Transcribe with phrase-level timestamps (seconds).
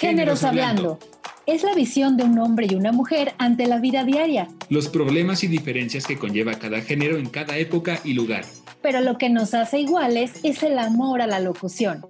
[0.00, 0.98] Géneros Hablando.
[1.44, 4.48] Es la visión de un hombre y una mujer ante la vida diaria.
[4.70, 8.46] Los problemas y diferencias que conlleva cada género en cada época y lugar.
[8.80, 12.06] Pero lo que nos hace iguales es el amor a la locución.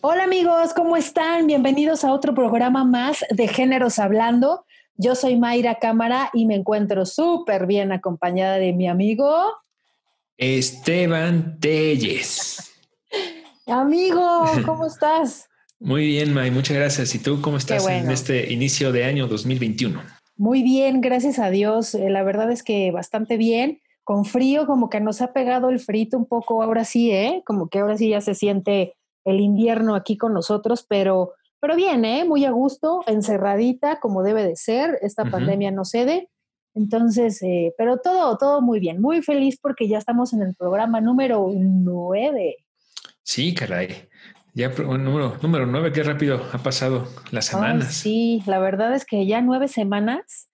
[0.00, 1.46] Hola amigos, ¿cómo están?
[1.46, 4.64] Bienvenidos a otro programa más de Géneros Hablando.
[4.94, 9.52] Yo soy Mayra Cámara y me encuentro súper bien acompañada de mi amigo
[10.38, 12.72] Esteban Telles.
[13.66, 15.49] Amigo, ¿cómo estás?
[15.82, 17.14] Muy bien, May, muchas gracias.
[17.14, 20.02] ¿Y tú cómo estás en este inicio de año 2021?
[20.36, 21.94] Muy bien, gracias a Dios.
[21.94, 23.80] Eh, la verdad es que bastante bien.
[24.04, 27.42] Con frío, como que nos ha pegado el frito un poco ahora sí, ¿eh?
[27.46, 32.04] Como que ahora sí ya se siente el invierno aquí con nosotros, pero, pero bien,
[32.04, 32.26] ¿eh?
[32.26, 34.98] Muy a gusto, encerradita como debe de ser.
[35.00, 36.28] Esta pandemia no cede.
[36.74, 39.00] Entonces, eh, pero todo, todo muy bien.
[39.00, 42.56] Muy feliz porque ya estamos en el programa número nueve.
[43.22, 44.09] Sí, caray.
[44.54, 47.94] Ya, número, número nueve, qué rápido ha pasado las semanas.
[47.94, 50.48] sí, la verdad es que ya nueve semanas,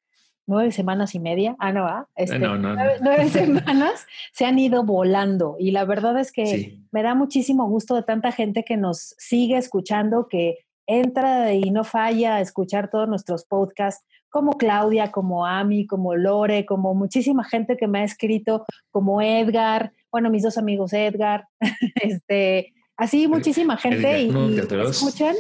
[0.47, 4.85] nueve semanas y media, ah, no, ah, este, no, no, nueve, semanas se han ido
[4.85, 9.15] volando y la verdad es que me da muchísimo gusto de tanta gente que nos
[9.19, 15.47] sigue escuchando, que entra y no falla a escuchar todos nuestros podcasts, como Claudia, como
[15.47, 20.59] Ami, como Lore, como muchísima gente que me ha escrito, como Edgar, bueno, mis dos
[20.59, 21.49] amigos Edgar,
[21.95, 24.59] este, Así muchísima gente y,
[24.89, 25.37] escuchan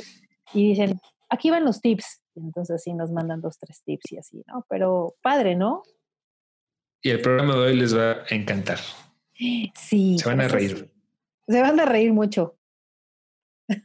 [0.53, 2.23] y dicen, aquí van los tips.
[2.35, 4.65] entonces sí nos mandan dos, tres tips y así, ¿no?
[4.69, 5.83] Pero padre, ¿no?
[7.03, 8.79] Y el programa de hoy les va a encantar.
[9.33, 10.19] Sí.
[10.19, 10.91] Se van a reír.
[11.47, 12.57] Se van a reír mucho.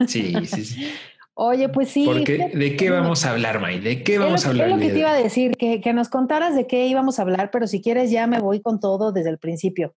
[0.08, 0.92] Sí, sí, sí.
[1.34, 2.06] Oye, pues sí.
[2.06, 3.80] Porque, ¿de qué vamos a hablar, May?
[3.80, 4.70] ¿De qué vamos a hablar?
[4.70, 7.22] Es lo que te iba a decir, que, que nos contaras de qué íbamos a
[7.22, 9.96] hablar, pero si quieres ya me voy con todo desde el principio.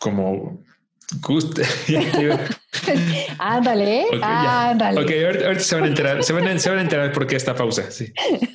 [0.00, 0.62] Como
[1.18, 1.62] Gusta.
[3.38, 5.00] ándale, ándale.
[5.00, 7.36] Ok, ahorita, se van a enterar, se van a, se van a enterar por qué
[7.36, 8.12] esta pausa, sí.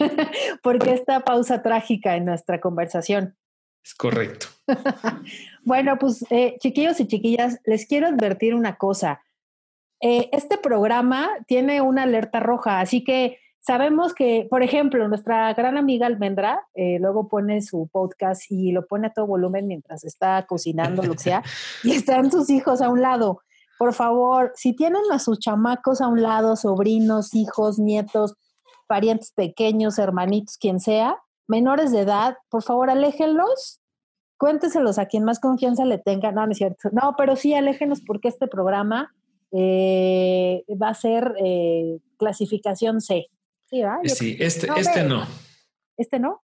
[0.63, 3.37] por qué esta pausa trágica en nuestra conversación.
[3.83, 4.47] Es correcto.
[5.63, 9.21] bueno, pues eh, chiquillos y chiquillas, les quiero advertir una cosa.
[10.01, 15.75] Eh, este programa tiene una alerta roja, así que Sabemos que, por ejemplo, nuestra gran
[15.75, 20.45] amiga Almendra eh, luego pone su podcast y lo pone a todo volumen mientras está
[20.45, 21.43] cocinando, lo que sea,
[21.83, 23.41] y están sus hijos a un lado.
[23.79, 28.35] Por favor, si tienen a sus chamacos a un lado, sobrinos, hijos, nietos,
[28.85, 33.81] parientes pequeños, hermanitos, quien sea, menores de edad, por favor, aléjenlos,
[34.37, 36.31] cuénteselos a quien más confianza le tenga.
[36.31, 36.89] No, no es cierto.
[36.91, 39.11] No, pero sí, aléjenos porque este programa
[39.51, 43.25] eh, va a ser eh, clasificación C.
[43.69, 45.25] Sí, este, este no.
[45.97, 46.43] ¿Este no?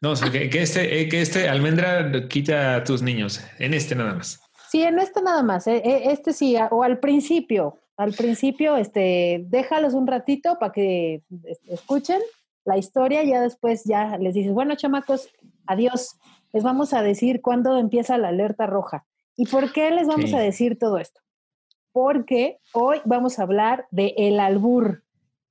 [0.00, 3.40] No, que, este, eh, que este almendra quita a tus niños.
[3.58, 4.40] En este nada más.
[4.70, 5.66] Sí, en este nada más.
[5.66, 7.78] Eh, eh, este sí, o al principio.
[7.96, 11.22] Al principio, este, déjalos un ratito para que
[11.66, 12.20] escuchen
[12.64, 13.24] la historia.
[13.24, 15.28] Ya después ya les dices, bueno, chamacos,
[15.66, 16.16] adiós.
[16.52, 19.04] Les vamos a decir cuándo empieza la alerta roja.
[19.36, 21.20] ¿Y por qué les vamos a decir todo esto?
[21.92, 25.02] Porque hoy vamos a hablar de el albur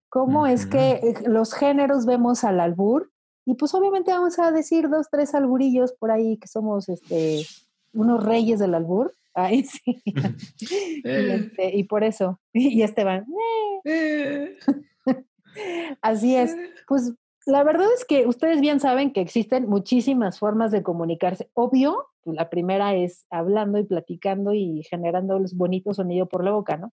[0.09, 3.11] cómo es que eh, los géneros vemos al albur.
[3.45, 7.45] Y pues obviamente vamos a decir dos, tres alburillos por ahí que somos este,
[7.93, 9.13] unos reyes del albur.
[9.33, 10.01] Ay, sí.
[11.03, 12.39] Este, y, por eso.
[12.53, 13.25] Y Esteban.
[13.85, 14.57] Eh".
[16.01, 16.55] Así es.
[16.87, 17.13] Pues
[17.45, 21.49] la verdad es que ustedes bien saben que existen muchísimas formas de comunicarse.
[21.53, 26.77] Obvio, la primera es hablando y platicando y generando los bonitos sonidos por la boca,
[26.77, 26.91] ¿no?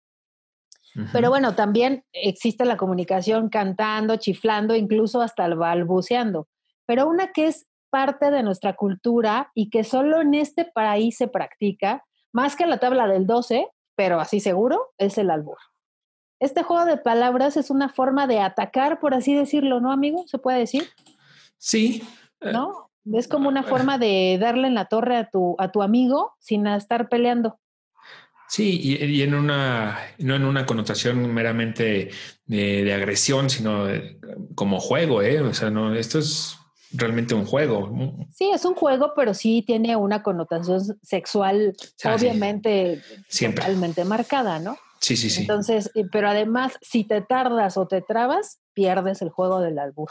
[1.12, 6.48] Pero bueno, también existe la comunicación cantando, chiflando, incluso hasta el balbuceando.
[6.86, 11.28] Pero una que es parte de nuestra cultura y que solo en este país se
[11.28, 15.58] practica, más que la tabla del 12, pero así seguro, es el albur.
[16.40, 20.24] Este juego de palabras es una forma de atacar, por así decirlo, ¿no, amigo?
[20.26, 20.88] ¿Se puede decir?
[21.56, 22.02] Sí.
[22.40, 22.90] Eh, ¿No?
[23.12, 26.66] Es como una forma de darle en la torre a tu, a tu amigo sin
[26.66, 27.58] estar peleando.
[28.52, 32.10] Sí, y, en una, no en una connotación meramente
[32.44, 33.86] de, agresión, sino
[34.54, 35.40] como juego, ¿eh?
[35.40, 36.58] O sea, no, esto es
[36.90, 37.90] realmente un juego.
[38.30, 43.00] Sí, es un juego, pero sí tiene una connotación sexual, obviamente,
[43.40, 44.76] totalmente marcada, ¿no?
[45.00, 45.40] Sí, sí, sí.
[45.40, 50.10] Entonces, pero además, si te tardas o te trabas, pierdes el juego del albur.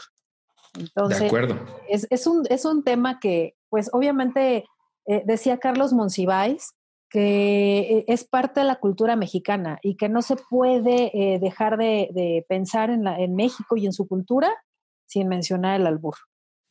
[0.80, 1.60] Entonces, de acuerdo.
[1.88, 4.66] Es, es, un, es un tema que, pues, obviamente,
[5.06, 6.74] eh, decía Carlos Monsiváis,
[7.12, 11.78] que eh, es parte de la cultura mexicana y que no se puede eh, dejar
[11.78, 14.50] de, pensar en, la, en, México y en su cultura
[15.06, 16.16] sin mencionar el albur.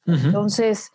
[0.06, 0.90] Entonces,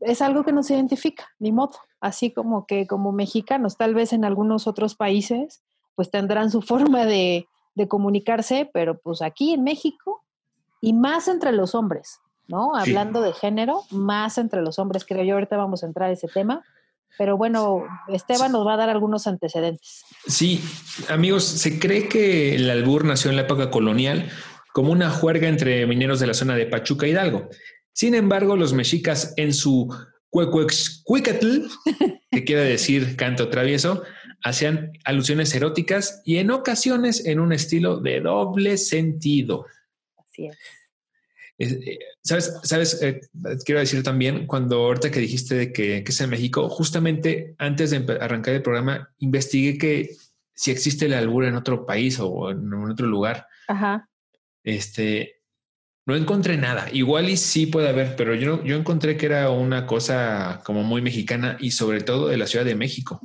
[0.00, 1.78] es algo que nos identifica, ni modo.
[2.00, 5.62] Así como que como mexicanos, tal vez en algunos otros países,
[5.94, 7.46] pues tendrán su forma de,
[7.76, 10.24] de comunicarse, pero pues aquí en México
[10.80, 12.74] y más entre los hombres, ¿no?
[12.74, 15.34] Hablando de género, más entre los hombres, creo yo.
[15.34, 16.64] Ahorita vamos a entrar a ese tema.
[17.16, 20.04] Pero bueno, Esteban nos va a dar algunos antecedentes.
[20.26, 20.62] Sí,
[21.08, 24.30] amigos, se cree que el albur nació en la época colonial
[24.72, 27.48] como una juerga entre mineros de la zona de Pachuca Hidalgo.
[27.92, 29.92] Sin embargo, los mexicas en su
[30.30, 31.62] cuecuexcuicatl,
[32.30, 34.04] que quiere decir canto travieso,
[34.44, 39.66] hacían alusiones eróticas y en ocasiones en un estilo de doble sentido.
[40.16, 40.56] Así es.
[41.58, 43.20] Eh, sabes, sabes, eh,
[43.64, 48.18] quiero decir también, cuando ahorita que dijiste de que, es en México, justamente antes de
[48.20, 50.16] arrancar el programa, investigué que
[50.54, 53.46] si existe el albur en otro país o en otro lugar.
[53.66, 54.08] Ajá.
[54.62, 55.40] Este,
[56.06, 56.88] no encontré nada.
[56.92, 61.02] Igual y sí puede haber, pero yo, yo encontré que era una cosa como muy
[61.02, 63.20] mexicana y sobre todo de la Ciudad de México.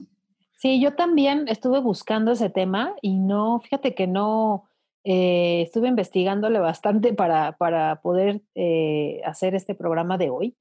[0.58, 4.70] Sí, yo también estuve buscando ese tema y no, fíjate que no,
[5.04, 10.58] eh, estuve investigándole bastante para, para poder eh, hacer este programa de hoy.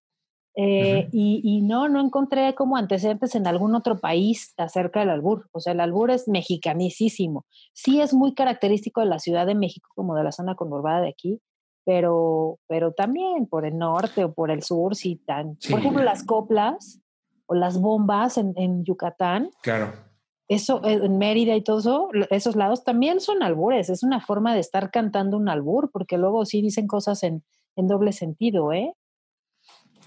[0.55, 5.49] Eh, y, no, no encontré como antecedentes en algún otro país acerca del albur.
[5.53, 7.47] O sea, el albur es mexicanísimo.
[7.73, 11.09] Sí es muy característico de la Ciudad de México como de la zona conurbada de
[11.09, 11.41] aquí,
[11.87, 15.57] pero, pero también por el norte o por el sur, sí, tan.
[15.71, 17.01] Por ejemplo, las coplas
[17.47, 19.51] o las bombas en, en Yucatán.
[19.63, 20.12] Claro
[20.55, 24.55] eso eh, en Mérida y todo eso, esos lados también son albures, es una forma
[24.55, 27.43] de estar cantando un albur, porque luego sí dicen cosas en,
[27.77, 28.93] en doble sentido, ¿eh?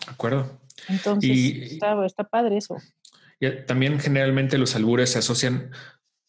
[0.06, 0.60] De acuerdo.
[0.88, 1.32] Entonces,
[1.72, 2.76] está, está, padre eso.
[3.66, 5.72] también generalmente los albures se asocian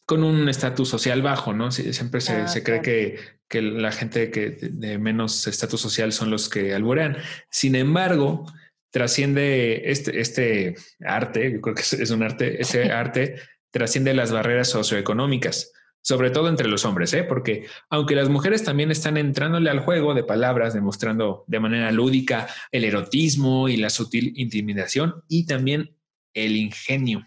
[0.07, 1.73] con un estatus social bajo, ¿no?
[1.73, 6.31] siempre se, ah, se cree que, que, la gente que de menos estatus social son
[6.31, 7.17] los que alburean.
[7.51, 8.47] Sin embargo,
[8.91, 13.37] trasciende este, este arte, yo creo que es un arte, ese arte
[13.76, 17.25] trasciende las barreras socioeconómicas, sobre todo entre los hombres, ¿eh?
[17.25, 22.49] porque aunque las mujeres también están entrándole al juego de palabras, demostrando de manera lúdica
[22.73, 25.94] el erotismo y la sutil intimidación y también
[26.32, 27.26] el ingenio.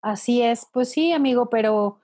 [0.00, 2.00] Así es, pues sí, amigo, pero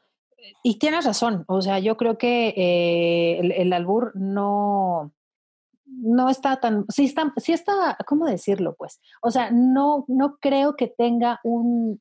[0.63, 5.13] y tienes razón, o sea, yo creo que eh, el, albur no,
[6.01, 8.75] no está tan, sí está, sí está, ¿cómo decirlo?
[8.77, 11.99] Pues, o sea, no, no creo que tenga un,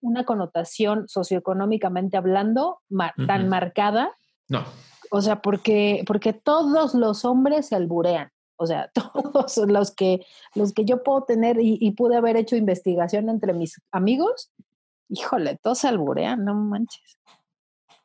[0.00, 2.80] una connotación socioeconómicamente hablando
[3.26, 4.12] tan marcada.
[4.48, 4.64] No.
[5.10, 8.30] O sea, porque, porque todos los hombres se alburean.
[8.56, 10.24] O sea, todos los que,
[10.54, 14.52] los que yo puedo tener y, pude haber hecho investigación entre mis amigos,
[15.08, 17.18] híjole, todos se alburean, no manches.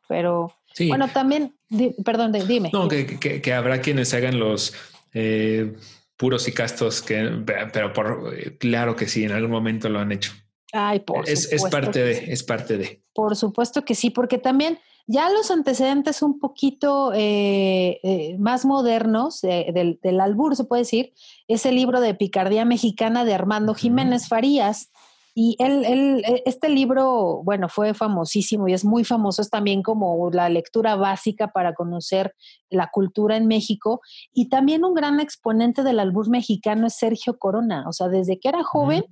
[0.07, 0.51] Pero,
[0.88, 1.56] bueno, también,
[2.03, 2.71] perdón, dime.
[2.74, 4.74] No, que, que, habrá quienes hagan los
[5.13, 5.75] eh,
[6.17, 10.31] puros y castos que, pero por claro que sí, en algún momento lo han hecho.
[10.71, 13.01] Ay, por es, es parte de, es parte de.
[13.13, 19.41] Por supuesto que sí, porque también ya los antecedentes un poquito eh, eh, más modernos
[19.41, 21.13] del, del, albur, se puede decir,
[21.47, 24.91] es el libro de Picardía Mexicana de Armando Jiménez Farías,
[25.33, 29.83] y él, él, e, este libro, bueno, fue famosísimo y es muy famoso, es también
[29.83, 32.35] como la lectura básica para conocer
[32.69, 34.01] la cultura en México.
[34.33, 37.85] Y también un gran exponente del albur mexicano es Sergio Corona.
[37.87, 39.05] O sea, desde que era joven,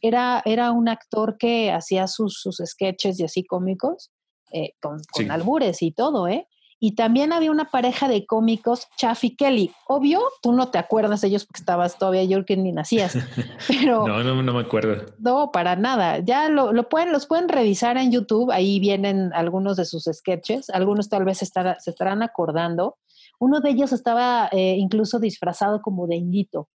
[0.00, 4.10] era, era un actor que hacía sus, sus sketches y así cómicos.
[4.52, 6.46] Eh, con, con albures y todo, ¿eh?
[6.80, 9.72] Y también había una pareja de cómicos, Chaffy Kelly.
[9.86, 13.16] Obvio, tú no te acuerdas de ellos porque estabas todavía yo que ni nacías.
[13.68, 14.06] Pero.
[14.06, 15.06] no, no, no me acuerdo.
[15.18, 16.18] No, para nada.
[16.18, 18.50] Ya lo, lo, pueden, los pueden revisar en YouTube.
[18.50, 20.70] Ahí vienen algunos de sus sketches.
[20.70, 22.98] Algunos tal vez se, se estarán acordando.
[23.38, 26.68] Uno de ellos estaba eh, incluso disfrazado como de indito.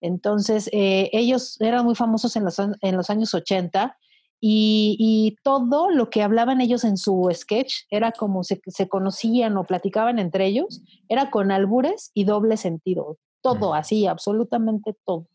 [0.00, 3.96] Entonces, eh, ellos eran muy famosos en los, en los años 80
[4.40, 9.64] y, todo lo que hablaban ellos en su sketch era como se, se, conocían o
[9.64, 13.18] platicaban entre ellos, era con albures y doble sentido.
[13.42, 15.26] Todo, así, absolutamente todo.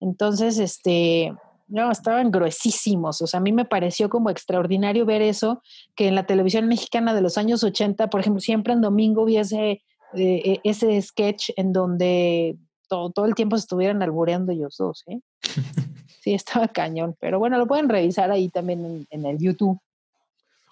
[0.00, 1.32] Entonces, este,
[1.68, 3.22] no, estaban gruesísimos.
[3.22, 5.62] O sea, a mí me pareció como extraordinario ver eso,
[5.94, 9.82] que en la televisión mexicana de los años 80, por ejemplo, siempre en domingo hubiese
[10.14, 12.56] eh, ese sketch en donde
[12.88, 15.20] todo, todo el tiempo se estuvieran albureando ellos dos, ¿eh?
[16.30, 17.16] sí, estaba cañón.
[17.20, 19.78] Pero bueno, lo pueden revisar ahí también en, el YouTube.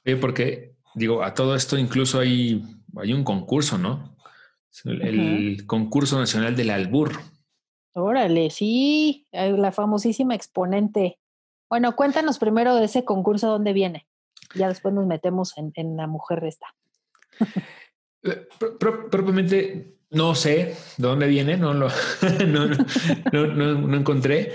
[0.07, 2.65] Oye, porque digo, a todo esto incluso hay,
[2.97, 4.17] hay un concurso, ¿no?
[4.85, 7.19] El, concurso nacional del albur.
[7.95, 11.19] Órale, sí, la famosísima exponente.
[11.69, 14.07] Bueno, cuéntanos primero de ese concurso, ¿dónde viene?
[14.55, 16.67] Ya después nos metemos en, la mujer esta.
[18.23, 21.89] Eh, propiamente no sé de dónde viene, no lo
[22.47, 22.67] no,
[23.33, 24.53] no, no, encontré,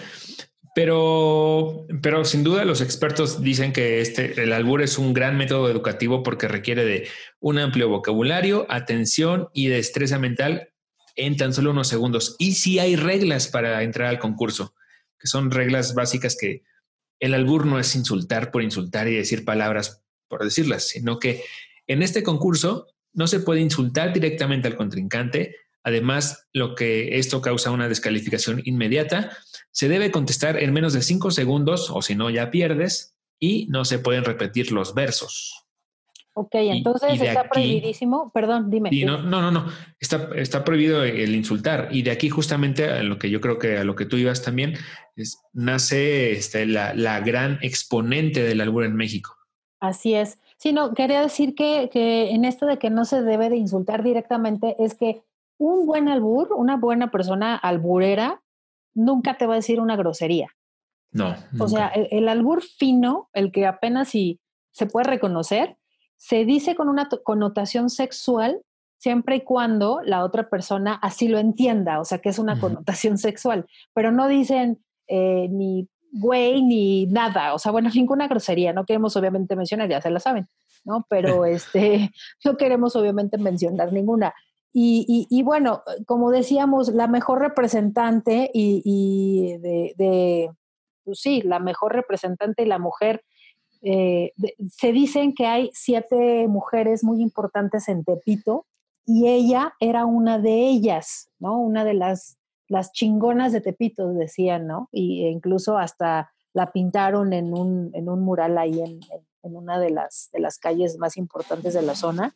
[0.75, 5.70] Pero, pero sin duda los expertos dicen que este, el albur es un gran método
[5.70, 7.08] educativo porque requiere de
[7.39, 10.74] un amplio vocabulario, atención y destreza mental
[11.15, 12.36] en tan solo unos segundos.
[12.39, 14.74] Y si hay reglas para entrar al concurso,
[15.20, 16.63] que son reglas básicas que
[17.20, 21.44] el albur no es insultar por insultar y decir palabras por decirlas, sino que
[21.86, 25.56] en este concurso no se puede insultar directamente al contrincante.
[25.84, 29.32] Además, lo que esto causa una descalificación inmediata
[29.72, 33.84] se debe contestar en menos de cinco segundos o si no ya pierdes y no
[33.84, 35.63] se pueden repetir los versos.
[36.36, 38.32] Ok, entonces está prohibidísimo.
[38.34, 38.90] Perdón, dime.
[39.06, 39.68] no, no, no, no.
[40.00, 41.90] Está, está prohibido el insultar.
[41.92, 44.42] Y de aquí justamente a lo que yo creo que a lo que tú ibas
[44.42, 44.74] también,
[45.16, 49.36] es, nace este, la, la, gran exponente del albur en México.
[49.80, 50.40] Así es.
[50.58, 54.02] Sí, no, quería decir que, que en esto de que no se debe de insultar
[54.02, 55.22] directamente, es que
[55.63, 58.41] un buen albur, una buena persona alburera,
[58.93, 60.50] nunca te va a decir una grosería.
[61.12, 61.36] No.
[61.58, 64.41] O sea, el, albur fino, el que apenas si
[64.72, 65.77] se puede reconocer,
[66.17, 68.62] se dice con una connotación sexual
[68.98, 73.17] siempre y cuando la otra persona así lo entienda, o sea, que es una connotación
[73.17, 78.86] sexual, pero no dicen eh, ni güey ni nada, o sea, bueno, ninguna grosería, no
[78.86, 80.48] queremos obviamente mencionar, ya se la saben,
[80.84, 81.05] ¿no?
[81.10, 82.12] Pero este,
[82.43, 84.34] no queremos obviamente mencionar ninguna.
[84.75, 90.51] Y, bueno, como decíamos, la mejor representante y, de,
[91.03, 93.24] pues sí, la mejor representante y la mujer,
[93.84, 94.32] eh,
[94.70, 98.65] se dicen que hay siete mujeres muy importantes en Tepito
[99.06, 101.60] y ella era una de ellas, ¿no?
[101.60, 102.38] Una de las,
[102.94, 104.89] chingonas de Tepito, decían, ¿no?
[104.92, 109.01] Y, e incluso hasta la pintaron en un, mural ahí en,
[109.42, 112.34] una de las calles más importantes de la zona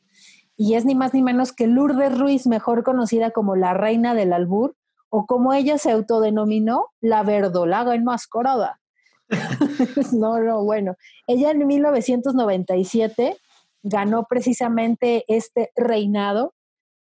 [0.57, 4.33] y es ni más ni menos que Lourdes Ruiz, mejor conocida como la reina del
[4.33, 4.75] albur,
[5.09, 8.81] o como ella se autodenominó, la verdolaga enmascarada.
[10.13, 10.95] no, no, bueno.
[11.27, 13.37] Ella en 1997
[13.83, 16.53] ganó precisamente este reinado.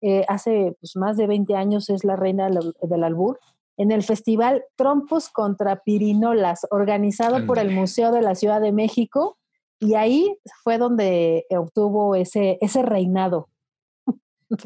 [0.03, 3.41] Eh, hace pues, más de 20 años es la reina del, albur.
[3.79, 9.39] En el festival Trompos contra Pirinolas, organizado por el Museo de la Ciudad de México,
[9.79, 13.49] y ahí fue donde obtuvo ese, ese reinado.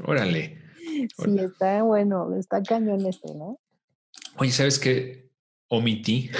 [0.04, 0.58] Órale.
[0.84, 3.58] Sí, está bueno, está cañón esto, ¿no?
[4.36, 5.30] Oye, ¿sabes qué?
[5.68, 6.30] Omití,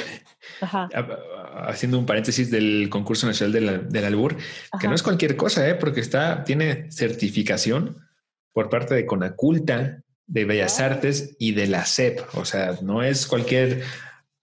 [0.60, 4.36] haciendo un paréntesis del concurso nacional del, albur,
[4.80, 5.76] que no es cualquier cosa, ¿eh?
[5.76, 7.96] porque está, tiene certificación
[8.52, 10.86] por parte de Conaculta, de Bellas ah.
[10.86, 12.20] Artes y de la SEP.
[12.34, 13.82] O sea, no es cualquier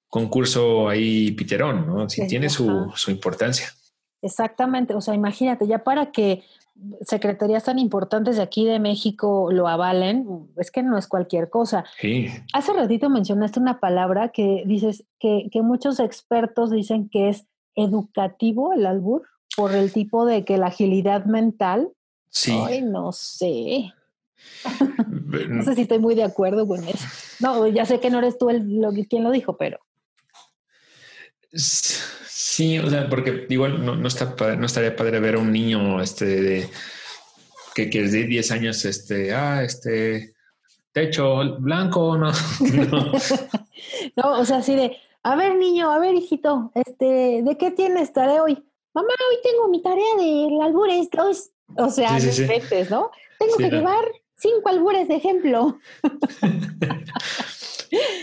[0.08, 2.10] concurso ahí piterón, ¿no?
[2.10, 3.74] Sí, tiene su, su importancia.
[4.22, 6.44] Exactamente, o sea, imagínate, ya para que
[7.02, 11.86] secretarías tan importantes de aquí de México lo avalen, es que no es cualquier cosa.
[12.00, 12.28] Sí.
[12.54, 17.46] Hace ratito mencionaste una palabra que dices que, que muchos expertos dicen que es
[17.76, 19.24] educativo el albur
[19.56, 21.90] por el tipo de que la agilidad mental.
[22.30, 22.52] Sí.
[22.52, 23.94] Ay, no sé.
[25.50, 27.08] no sé si estoy muy de acuerdo con eso.
[27.40, 29.80] No, ya sé que no eres tú el, lo, quien lo dijo, pero.
[31.52, 36.02] Sí, o sea, porque igual no, no, está, no estaría padre ver a un niño
[36.02, 36.70] este, de,
[37.74, 40.34] que, que de 10 años, este, ah, este,
[40.92, 42.32] techo blanco, no.
[44.16, 48.14] No, o sea, así de, a ver, niño, a ver, hijito, este, ¿de qué tienes
[48.14, 48.64] tarea hoy?
[48.94, 51.52] Mamá, hoy tengo mi tarea de albures dos.
[51.76, 52.48] O sea, sí,
[52.90, 53.12] ¿no?
[53.38, 54.06] Tengo que llevar
[54.38, 55.78] cinco albures de ejemplo.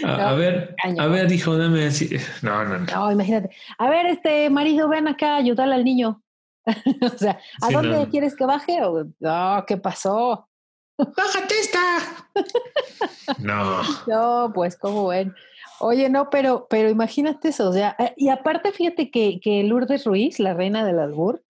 [0.04, 2.10] A, ver, a ver, dijo, dame así.
[2.42, 2.86] No, no, no.
[2.86, 3.50] No, imagínate.
[3.78, 6.22] A ver, este marido, ven acá a ayudarle al niño.
[7.02, 8.78] o sea, ¿a dónde quieres que baje?
[9.20, 10.48] no, ¿qué pasó?
[10.96, 12.28] ¡Bájate esta!
[13.38, 13.82] no.
[14.06, 15.34] No, pues, ¿cómo ven?
[15.80, 20.04] Oye, no, pero, pero imagínate eso, o sea, eh, y aparte fíjate que, que Lourdes
[20.04, 21.42] Ruiz, la reina del albur,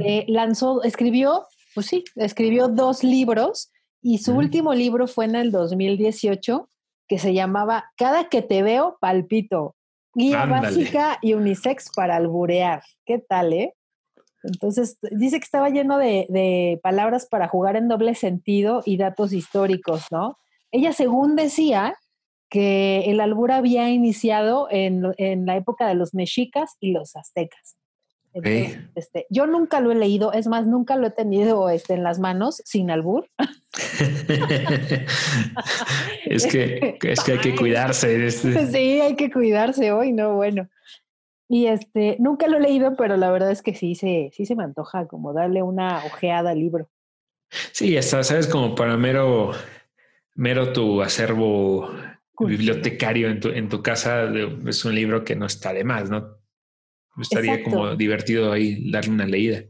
[0.00, 3.70] eh, lanzó, escribió, pues sí, escribió dos libros
[4.02, 6.68] y su último libro fue en el 2018
[7.10, 9.74] que se llamaba Cada que te veo, palpito.
[10.14, 12.84] Guía básica y unisex para alburear.
[13.04, 13.74] ¿Qué tal, eh?
[14.44, 20.06] Entonces, dice que estaba lleno de, palabras para jugar en doble sentido y datos históricos,
[20.12, 20.38] ¿no?
[20.70, 21.96] Ella, según decía,
[22.48, 27.76] que el albur había iniciado en, en la época de los mexicas y los aztecas.
[28.32, 32.20] Este, yo nunca lo he leído, es más, nunca lo he tenido este, en las
[32.20, 33.28] manos sin albur.
[36.26, 38.26] es, que, es que hay que cuidarse.
[38.26, 38.66] Este.
[38.66, 40.68] Sí, hay que cuidarse hoy, no, bueno.
[41.48, 44.54] Y este, nunca lo he leído, pero la verdad es que sí se, sí se
[44.54, 46.88] me antoja como darle una ojeada al libro.
[47.72, 49.50] Sí, está, sabes, como para mero,
[50.36, 51.90] mero tu acervo
[52.38, 54.30] bibliotecario en tu, en tu casa,
[54.66, 56.39] es un libro que no está de más, ¿no?
[57.18, 59.62] Estaría como divertido ahí darle una leída.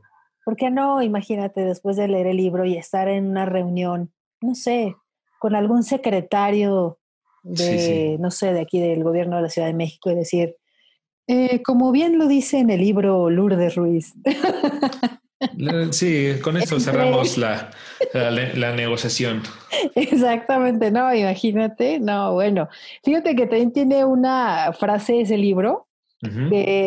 [0.45, 1.03] ¿Por qué no?
[1.03, 4.97] Imagínate después de leer el libro y estar en una reunión, no sé,
[5.39, 6.99] con algún secretario
[7.43, 10.57] de, no sé, de aquí del gobierno de la Ciudad de México y decir,
[11.27, 14.15] eh, como bien lo dice en el libro Lourdes Ruiz.
[15.93, 17.71] Sí, con eso cerramos la,
[18.13, 19.43] la, negociación.
[19.95, 22.69] Exactamente, no, imagínate, no, bueno,
[23.03, 25.89] fíjate que también tiene una frase ese libro,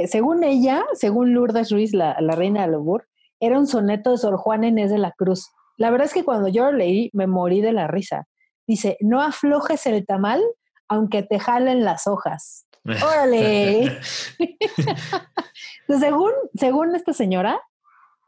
[0.07, 3.07] según ella, según Lourdes Ruiz, la, reina de Lobur,
[3.39, 5.49] era un soneto de Sor Juan Inés de la Cruz.
[5.77, 8.27] La verdad es que cuando yo lo leí me morí de la risa.
[8.67, 10.41] Dice, no aflojes el tamal
[10.87, 12.67] aunque te jalen las hojas.
[12.85, 13.99] ¡Órale!
[15.87, 17.59] según, según esta señora,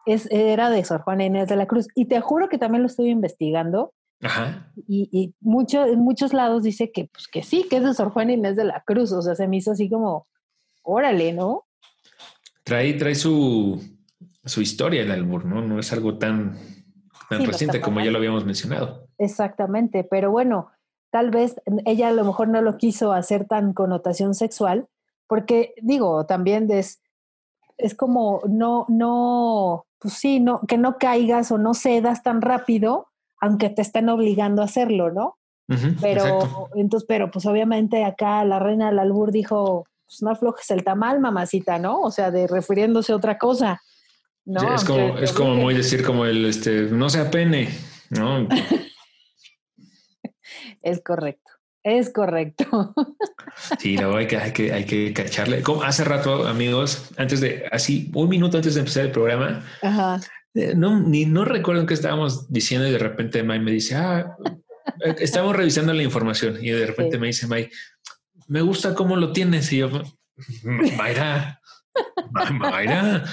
[0.06, 1.88] es, era de Sor Juana Inés de la Cruz.
[1.96, 3.94] Y te juro que también lo estoy investigando.
[4.22, 4.72] Ajá.
[4.88, 8.12] Y, y mucho, en muchos lados dice que, pues, que sí, que es de Sor
[8.12, 9.12] Juana Inés de la Cruz.
[9.12, 10.28] O sea, se me hizo así como,
[10.86, 11.66] órale, ¿no?
[12.64, 13.84] Trae, trae su,
[14.44, 15.62] su historia el albur, ¿no?
[15.62, 16.58] No es algo tan,
[17.30, 19.08] tan reciente como ya lo habíamos mencionado.
[19.18, 20.72] Exactamente, pero bueno,
[21.12, 24.88] tal vez ella a lo mejor no lo quiso hacer tan connotación sexual,
[25.28, 27.02] porque digo, también es,
[27.78, 33.08] es como no, no, pues sí, no, que no caigas o no cedas tan rápido,
[33.40, 35.38] aunque te estén obligando a hacerlo, ¿no?
[36.00, 40.84] pero, entonces, pero pues obviamente acá la reina del albur dijo, pues no aflojes el
[40.84, 42.02] tamal, mamacita, ¿no?
[42.02, 43.82] O sea, de refiriéndose a otra cosa.
[44.46, 44.76] ¿no?
[44.76, 47.70] es como, es como muy decir como el, este, no se apene,
[48.10, 48.48] ¿no?
[50.82, 51.52] es correcto.
[51.84, 52.94] Es correcto.
[53.80, 55.62] Sí, no, hay que, hay que, hay que cacharle.
[55.62, 59.64] Como hace rato, amigos, antes de, así, un minuto antes de empezar el programa,
[60.56, 64.36] eh, no, ni no recuerdo qué estábamos diciendo y de repente May me dice, ah,
[65.06, 67.70] eh, estamos revisando la información y de repente me dice May,
[68.48, 69.90] me gusta cómo lo tienes y yo,
[70.64, 71.62] Mayra,
[72.52, 73.24] Mayra.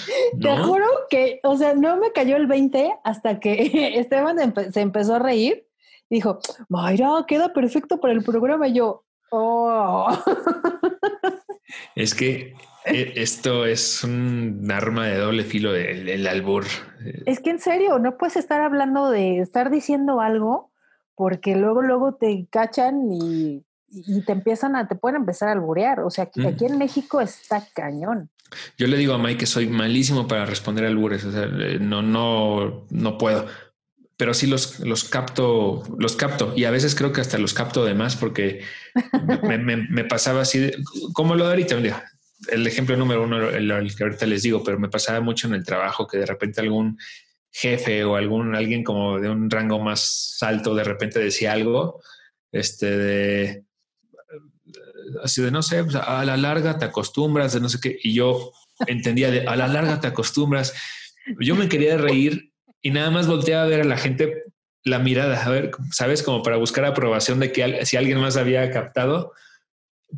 [0.41, 5.17] Te juro que, o sea, no me cayó el 20 hasta que Esteban se empezó
[5.17, 5.67] a reír
[6.13, 6.39] dijo,
[6.69, 8.69] Mayra, queda perfecto para el programa.
[8.69, 10.09] Y yo, oh.
[11.95, 16.67] Es que eh, esto es un arma de doble filo del albur.
[17.25, 20.71] Es que en serio, no puedes estar hablando de estar diciendo algo
[21.15, 23.65] porque luego, luego te cachan y,
[24.25, 26.01] te empiezan a, te pueden empezar a alburear.
[26.01, 28.31] O sea, aquí, aquí en México está cañón.
[28.77, 31.25] Yo le digo a Mike que soy malísimo para responder albures.
[31.25, 33.47] O sea, eh, no, no, no puedo
[34.23, 37.85] pero sí los, los capto, los capto y a veces creo que hasta los capto
[37.85, 38.63] de más porque
[39.43, 40.71] me, pasaba así,
[41.13, 42.05] como lo de ahorita,
[42.53, 45.65] el ejemplo número uno, el, que ahorita les digo, pero me pasaba mucho en el
[45.65, 46.99] trabajo que de repente algún
[47.51, 52.01] jefe o algún alguien como de un rango más alto de repente decía algo,
[52.53, 53.65] este de
[55.23, 58.15] así de no sé, pues, a la larga te acostumbras de no sé qué y
[58.15, 58.53] yo
[58.87, 60.75] entendía de a la larga te acostumbras.
[61.41, 64.45] Yo me quería reír y nada más volteaba a ver a la gente
[64.85, 68.71] la mirada, a ver, sabes, como para buscar aprobación de que si alguien más había
[68.71, 69.33] captado.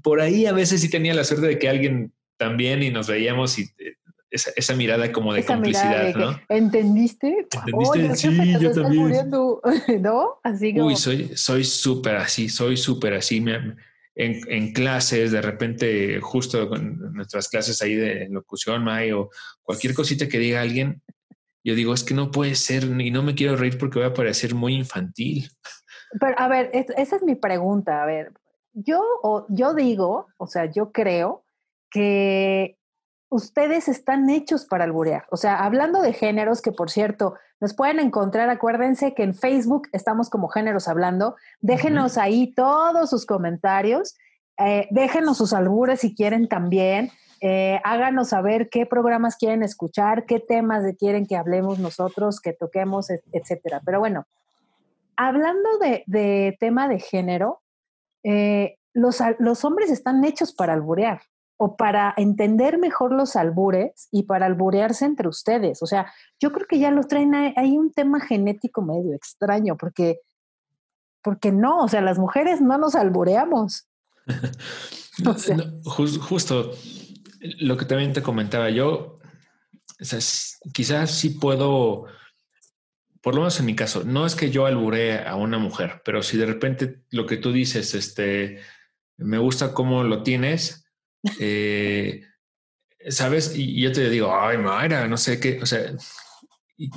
[0.02, 3.58] Por ahí a veces sí tenía la suerte de que alguien también y nos veíamos
[3.58, 3.96] y eh,
[4.30, 6.40] esa, mirada como de complicidad, ¿no?
[6.48, 7.46] ¿Entendiste?
[7.66, 8.16] ¿Entendiste?
[8.16, 9.30] sí, yo también.
[10.00, 10.40] ¿No?
[10.42, 10.86] Así como...
[10.86, 13.44] Uy, soy soy súper así, soy súper así.
[14.16, 19.30] En, clases, de repente, justo con nuestras clases ahí de locución, May, o
[19.62, 21.02] cualquier cosita que diga alguien,
[21.64, 24.14] yo digo, es que no puede ser y no me quiero reír porque voy a
[24.14, 25.48] parecer muy infantil.
[26.20, 28.02] Pero a ver, esa es mi pregunta.
[28.02, 28.32] A ver,
[28.72, 29.02] yo,
[29.48, 31.44] yo digo, o sea, yo creo
[31.90, 32.76] que
[33.34, 35.26] ustedes están hechos para alburear.
[35.28, 39.88] O sea, hablando de géneros, que por cierto, nos pueden encontrar, acuérdense que en Facebook
[39.90, 41.34] estamos como géneros hablando.
[41.60, 44.14] Déjenos ahí todos sus comentarios.
[44.56, 47.10] Eh, déjenos sus albures si quieren también.
[47.40, 53.08] Eh, háganos saber qué programas quieren escuchar, qué temas quieren que hablemos nosotros, que toquemos,
[53.32, 53.82] etcétera.
[53.84, 54.28] Pero bueno,
[55.16, 57.62] hablando de, tema de género,
[58.22, 61.20] eh, los, los hombres están hechos para alburear
[61.56, 65.82] o para entender mejor los albures y para alburearse entre ustedes.
[65.82, 70.20] O sea, yo creo que ya los traen, hay un tema genético medio extraño, porque,
[71.22, 73.86] porque no, o sea, las mujeres no nos albureamos.
[75.84, 76.72] justo,
[77.60, 79.20] lo que también te comentaba yo,
[80.72, 82.06] quizás sí puedo,
[83.22, 86.22] por lo menos en mi caso, no es que yo alburee a una mujer, pero
[86.22, 88.60] si de repente lo que tú dices, este,
[89.16, 90.83] me gusta cómo lo tienes,
[91.38, 92.22] eh,
[93.08, 93.52] ¿sabes?
[93.54, 95.92] Y yo te digo, ay, Mayra, no sé qué, o sea,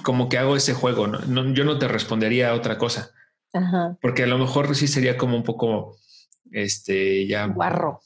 [0.04, 1.54] como que hago ese juego, ¿no?
[1.54, 3.12] yo no te respondería a otra cosa,
[4.02, 5.98] porque a lo mejor sí sería como un poco
[6.52, 7.48] este, ya...
[7.48, 8.02] Guarro.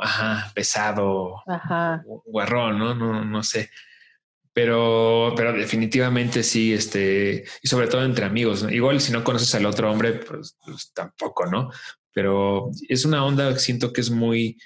[0.00, 2.04] Ajá, pesado, ajá.
[2.26, 2.94] guarrón, ¿no?
[2.94, 3.68] No, no sé.
[4.52, 8.64] Pero, pero definitivamente sí, este, y sobre todo entre amigos.
[8.70, 11.70] Igual si no conoces al otro hombre, pues, pues, tampoco, ¿no?
[12.12, 14.56] Pero es una onda, siento que es muy,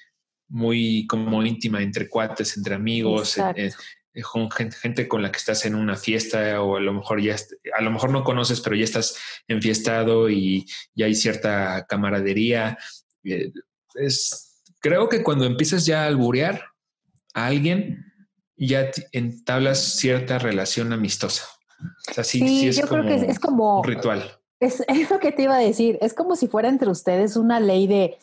[0.49, 3.73] muy como íntima entre cuates, entre amigos, eh,
[4.15, 7.37] eh, con gente, con la que estás en una fiesta o a lo mejor ya,
[7.77, 9.17] a lo mejor no conoces, pero ya estás
[9.49, 12.79] enfiestado y ya hay cierta camaradería.
[13.25, 13.53] Eh,
[13.95, 16.65] es, creo que cuando empiezas ya a alburear
[17.35, 18.05] a alguien,
[18.57, 21.45] ya entablas cierta relación amistosa.
[22.23, 24.39] sí, yo creo que es, como un ritual.
[24.61, 25.99] Es, es, lo que te iba a decir.
[26.01, 28.19] Es como si fuera entre ustedes una ley de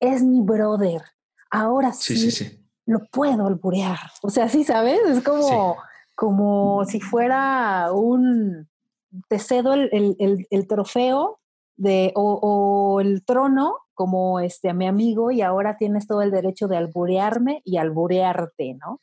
[0.00, 1.02] es mi brother.
[1.50, 3.98] Ahora sí, lo puedo alburear.
[4.22, 5.00] O sea, sí, ¿sabes?
[5.06, 5.76] Es como,
[6.14, 8.68] como si fuera un
[9.28, 11.38] te cedo el, el, trofeo
[11.76, 16.30] de, o, o, el trono como este a mi amigo y ahora tienes todo el
[16.30, 19.00] derecho de alburearme y alburearte, ¿no?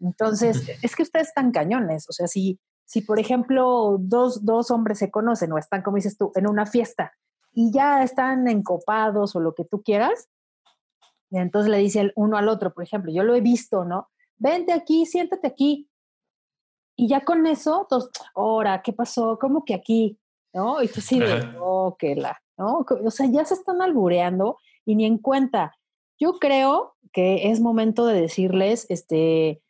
[0.00, 2.08] Entonces, es que ustedes están cañones.
[2.08, 6.18] O sea, si, si por ejemplo, dos, dos hombres se conocen o están, como dices
[6.18, 7.12] tú, en una fiesta
[7.52, 10.28] y ya están encopados o lo que tú quieras,
[11.34, 14.08] y entonces le dice el uno al otro, por ejemplo, yo lo he visto, ¿no?
[14.36, 15.88] Vente aquí, siéntate aquí.
[16.96, 19.36] Y ya con eso, dos, ahora, ¿qué pasó?
[19.40, 20.16] ¿Cómo que aquí?
[20.52, 20.80] ¿No?
[20.80, 22.86] Y tú sí de, oh, que la, ¿no?
[23.04, 25.74] O sea, ya se están albureando y ni en cuenta.
[26.20, 29.60] Yo creo que es momento de decirles, este,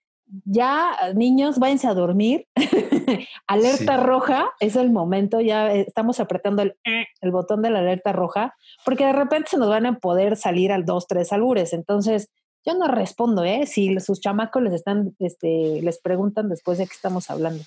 [0.45, 2.47] ya niños, váyanse a dormir.
[3.47, 6.77] alerta roja, es el momento, ya estamos apretando el,
[7.21, 10.73] el, botón de la alerta roja, porque de repente se nos van a poder salir
[10.73, 11.73] al dos, tres albures.
[11.73, 12.31] Entonces,
[12.65, 13.67] yo no respondo, ¿eh?
[13.67, 17.63] Si sus chamacos les están, este, les preguntan después de qué estamos hablando.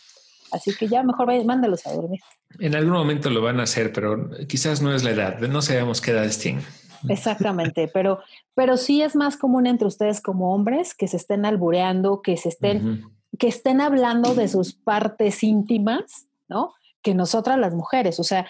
[0.51, 2.21] Así que ya mejor mándalos a dormir.
[2.59, 5.39] En algún momento lo van a hacer, pero quizás no es la edad.
[5.39, 6.63] No sabemos qué edad tienen.
[7.07, 8.19] Exactamente, pero,
[8.53, 12.49] pero sí es más común entre ustedes como hombres que se estén albureando, que se
[12.49, 13.05] estén,
[13.37, 16.73] que estén hablando de sus partes íntimas, ¿no?
[17.01, 18.19] Que nosotras las mujeres.
[18.19, 18.47] O sea,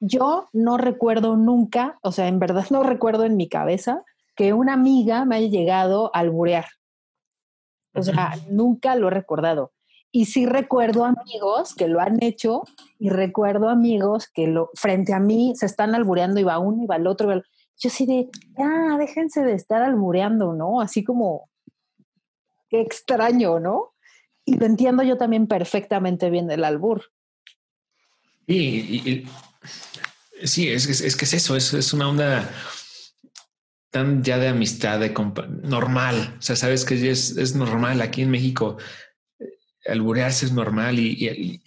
[0.00, 4.04] yo no recuerdo nunca, o sea, en verdad no recuerdo en mi cabeza
[4.36, 6.66] que una amiga me haya llegado a alburear.
[7.94, 9.72] O sea, nunca lo he recordado.
[10.10, 12.62] Y sí recuerdo amigos que lo han hecho
[12.98, 16.86] y recuerdo amigos que lo, frente a mí se están albureando y va uno y
[16.86, 17.34] va el otro.
[17.36, 17.42] Y
[17.78, 20.80] yo sí de, ah, déjense de estar albureando, ¿no?
[20.80, 21.48] Así como,
[22.68, 23.94] qué extraño, ¿no?
[24.44, 27.04] Y lo entiendo yo también perfectamente bien del albur.
[28.46, 29.26] Sí,
[30.42, 32.50] sí, es, es, que es eso, es, es, una onda
[33.90, 35.12] tan ya de amistad, de
[35.62, 36.36] normal.
[36.38, 38.78] O sea, sabes que es, es normal aquí en México.
[39.38, 41.62] Eh, alburearse es normal y, y,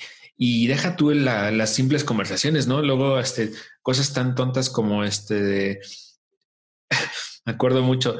[0.67, 2.81] deja tú las simples conversaciones, ¿no?
[2.81, 3.51] Luego, este,
[3.81, 5.79] cosas tan tontas como este
[7.45, 8.17] me acuerdo mucho,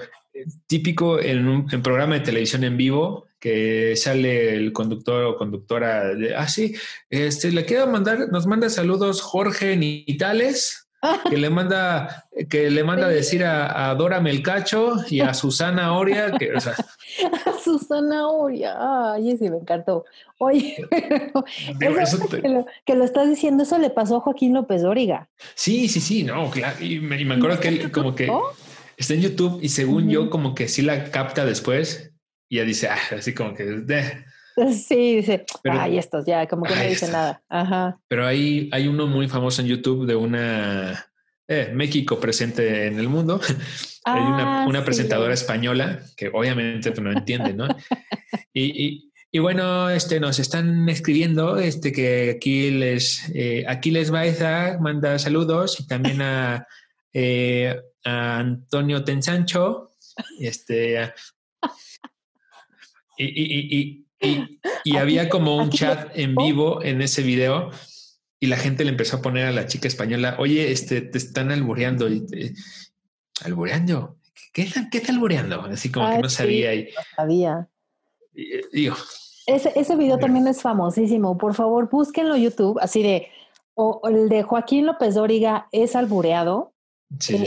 [0.67, 6.35] típico en un programa de televisión en vivo que sale el conductor o conductora de,
[6.35, 6.75] ah, sí,
[7.09, 10.80] este, le quiero mandar, nos manda saludos Jorge Nitales,
[11.29, 16.53] que le manda, que le manda decir a, Dora Melcacho y a Susana Oria, que,
[16.53, 18.75] o sea, a Susana Oria,
[19.13, 20.05] ay, sí, me encantó.
[20.37, 20.77] Oye,
[22.85, 25.29] que, lo, estás diciendo, eso le pasó a Joaquín López Dóriga.
[25.55, 28.31] Sí, sí, sí, no, claro, y me, acuerdo que él como que
[28.97, 32.11] está en YouTube y según yo como que sí la capta después
[32.49, 33.63] y ya dice, ah, así como que...
[33.63, 34.25] De.
[34.71, 37.41] Sí, dice, ay, estos ya, como que no dice nada.
[37.49, 37.99] Ajá.
[38.07, 41.05] Pero hay, hay uno muy famoso en YouTube de una
[41.47, 43.39] eh, México presente en el mundo.
[44.05, 47.67] hay una, ah, presentadora española que obviamente tú no entiendes, ¿no?
[48.53, 54.77] y, y, bueno, este nos están escribiendo este que aquí les eh, aquí les Baeza
[54.79, 56.67] manda saludos y también a
[57.13, 59.95] eh, a Antonio Tensancho,
[60.39, 61.13] este,
[63.17, 64.05] y, y,
[64.97, 67.71] había como un chat en vivo en ese video
[68.39, 71.51] y la gente le empezó a poner a la chica española, oye, este, te están
[71.51, 72.09] albureando.
[72.09, 72.25] Y
[73.45, 74.17] ¿Albureando?
[74.51, 75.61] ¿Qué, ¿Qué está albureando?
[75.61, 76.73] Así como que no sabía.
[76.73, 77.69] y, no sabía.
[78.73, 78.95] digo.
[79.45, 81.37] Ese, ese video también es famosísimo.
[81.37, 83.27] Por favor, búsquenlo en YouTube, así de,
[83.75, 86.70] o el de Joaquín López Dóriga es albureado.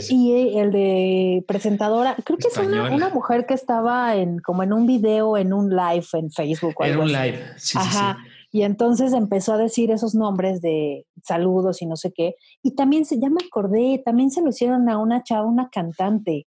[0.09, 4.85] Y el de presentadora, creo que es una, mujer que estaba en como en un
[4.85, 6.75] video, en un live en Facebook.
[6.81, 8.17] en un live, sí, Ajá.
[8.51, 12.35] Y entonces empezó a decir esos nombres de saludos y no sé qué.
[12.63, 16.47] Y también se, ya me acordé, también se lo hicieron a una chava, una cantante.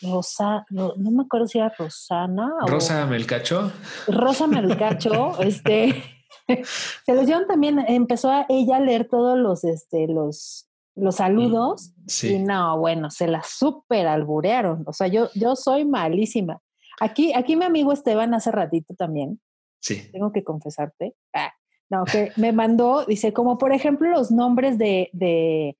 [0.00, 2.50] Rosa, no, me acuerdo si era Rosana.
[2.66, 3.70] Rosa Melcacho.
[4.06, 6.02] Rosa Melcacho, este.
[7.04, 11.92] se lo hicieron también, empezó a ella a leer todos los, este, los los saludos.
[12.22, 14.84] Y no, bueno, se la super alburearon.
[14.86, 16.60] O sea, yo, yo soy malísima.
[17.00, 19.40] Aquí, aquí mi amigo Esteban hace ratito también.
[19.80, 20.10] Sí.
[20.12, 21.14] Tengo que confesarte.
[21.32, 21.52] Ah,
[21.88, 25.76] no, que me mandó, dice, como por ejemplo los nombres de, de,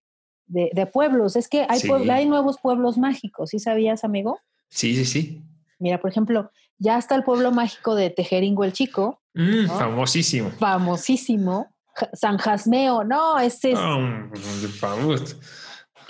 [0.47, 1.37] de, pueblos.
[1.37, 4.39] Es que hay, hay nuevos pueblos mágicos, ¿sí sabías, amigo?
[4.69, 5.43] Sí, sí, sí.
[5.79, 9.21] Mira, por ejemplo, ya está el pueblo mágico de Tejeringo el Chico.
[9.35, 10.51] Mm, famosísimo.
[10.51, 11.69] Famosísimo.
[12.13, 13.79] San Jasmeo, no, ese es.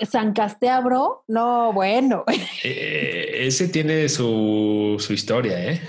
[0.09, 2.23] San Casteabro, no, bueno.
[2.63, 5.81] Eh, ese tiene su, su historia, ¿eh?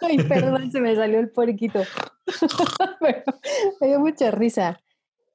[0.00, 1.82] Ay, perdón, se me salió el puerquito.
[3.80, 4.80] me dio mucha risa.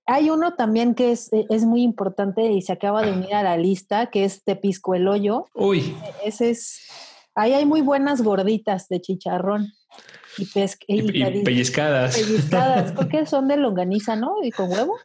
[0.08, 3.58] Hay uno también que es, es, muy importante y se acaba de unir a la
[3.58, 5.46] lista, que es Tepisco el Hoyo.
[5.54, 5.96] Uy.
[6.24, 6.88] Ese es.
[7.36, 9.72] Ahí hay muy buenas gorditas de chicharrón
[10.38, 10.50] y,
[10.88, 12.18] y, pellizcadas.
[12.18, 12.92] Pellizcadas.
[12.94, 14.36] Creo que son de longaniza, ¿no?
[14.44, 14.98] Y con huevo.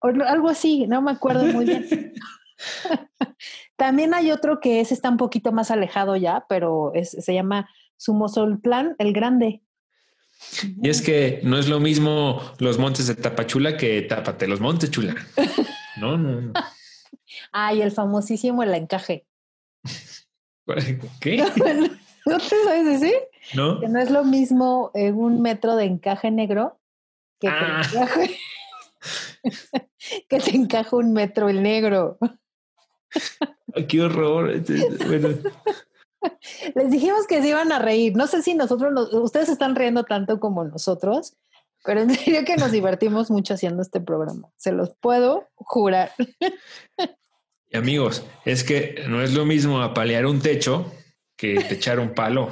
[0.00, 2.12] O algo así, no me acuerdo muy bien.
[3.76, 7.68] También hay otro que es, está un poquito más alejado ya, pero es, se llama
[8.62, 9.62] Plan el Grande.
[10.82, 14.90] Y es que no es lo mismo los montes de Tapachula que Tápate los montes,
[14.90, 15.14] chula.
[15.98, 16.52] No, no, no.
[17.52, 19.24] Ay, el famosísimo el encaje.
[21.22, 21.38] ¿Qué?
[22.26, 23.14] ¿No te sabes decir?
[23.54, 23.80] No.
[23.80, 26.78] Que no es lo mismo un metro de encaje negro
[27.40, 27.82] que te, ah.
[27.84, 28.38] encaje,
[30.28, 32.18] que te encaja un metro el negro.
[33.88, 34.50] ¡Qué horror!
[36.74, 38.16] Les dijimos que se iban a reír.
[38.16, 41.36] No sé si nosotros, ustedes están riendo tanto como nosotros,
[41.84, 44.48] pero en serio que nos divertimos mucho haciendo este programa.
[44.56, 46.12] Se los puedo jurar.
[47.70, 50.92] Y amigos, es que no es lo mismo apalear un techo
[51.36, 52.50] que echar un palo.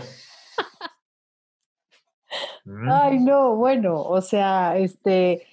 [2.90, 5.46] Ay, no, bueno, o sea, este,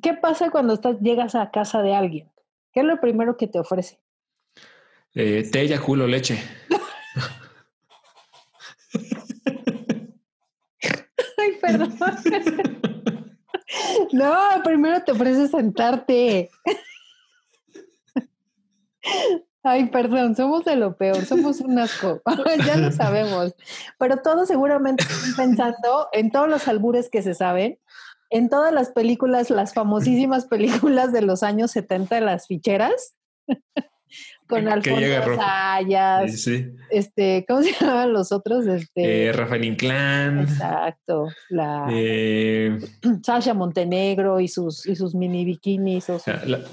[0.00, 2.30] ¿qué pasa cuando estás, llegas a casa de alguien?
[2.72, 3.98] ¿Qué es lo primero que te ofrece?
[5.14, 6.40] Eh, ya culo, leche.
[11.38, 11.96] Ay, perdón.
[14.12, 16.50] no, primero te ofrece sentarte.
[19.66, 22.20] Ay, perdón, somos de lo peor, somos un asco,
[22.66, 23.54] ya lo sabemos.
[23.98, 27.78] Pero todos seguramente están pensando en todos los albures que se saben,
[28.28, 33.16] en todas las películas, las famosísimas películas de los años 70 de las ficheras
[34.46, 36.48] con Alfonso Sayas,
[36.90, 38.66] este, ¿cómo se llamaban los otros?
[38.66, 40.40] Este, eh, Rafael Inclán.
[40.40, 41.28] Exacto.
[41.48, 42.78] La, eh,
[43.22, 46.06] Sasha Montenegro y sus, y sus mini bikinis.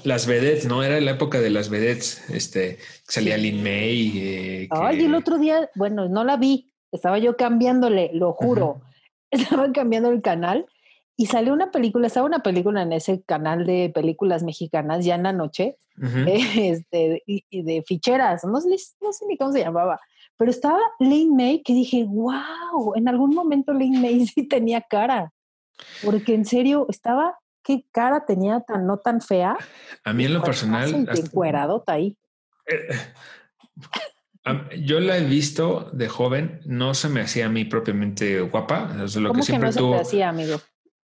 [0.04, 0.82] las vedettes, ¿no?
[0.82, 2.28] Era la época de las vedettes.
[2.30, 4.12] Este, salía Lin May.
[4.16, 6.72] Eh, Ay, el otro día, bueno, no la vi.
[6.90, 8.82] Estaba yo cambiándole, lo juro.
[9.30, 10.66] Estaba cambiando el canal
[11.16, 15.24] y salió una película, estaba una película en ese canal de películas mexicanas ya en
[15.24, 15.76] la noche,
[16.26, 20.00] este, y, de ficheras, no, no, sé ni cómo se llamaba,
[20.36, 25.32] pero estaba Lin May que dije, wow, en algún momento Lin May sí tenía cara,
[26.04, 29.56] porque en serio estaba, qué cara tenía tan no tan fea.
[30.04, 31.08] A mí en lo personal...
[31.14, 32.16] Encueradota ahí.
[32.66, 32.88] Eh,
[34.84, 38.92] yo la he visto de joven, no se me hacía a mí propiamente guapa.
[38.94, 40.60] lo ¿Cómo que, siempre no se te hacía, amigo?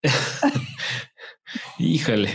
[1.78, 2.30] Híjole.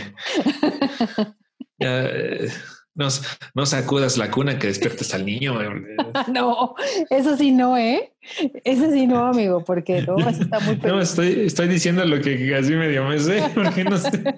[1.78, 2.48] Eh,
[2.94, 5.58] no, sacudas la cuna que despiertes al niño.
[6.32, 6.74] no,
[7.10, 8.12] eso sí no, ¿eh?
[8.62, 12.72] Eso sí no, amigo, porque no, está muy No, estoy, estoy diciendo lo que así
[12.74, 14.34] medio me sé, porque no sé.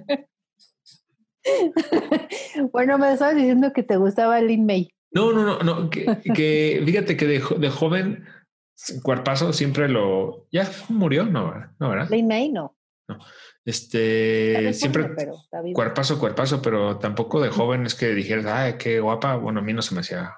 [2.73, 4.91] bueno, me estabas diciendo que te gustaba Lin May.
[5.13, 8.25] No, no, no, no, que, fíjate que de, de, joven,
[9.03, 10.47] cuerpazo siempre lo...
[10.51, 11.25] ¿Ya murió?
[11.25, 12.09] No, no, ¿verdad?
[12.11, 12.75] Lin May no.
[13.09, 13.19] No.
[13.65, 15.15] Este, siempre
[15.75, 19.37] cuerpazo, cuerpazo, pero tampoco de joven es que dijeras, ay, qué guapa.
[19.37, 20.37] Bueno, a mí no se me hacía.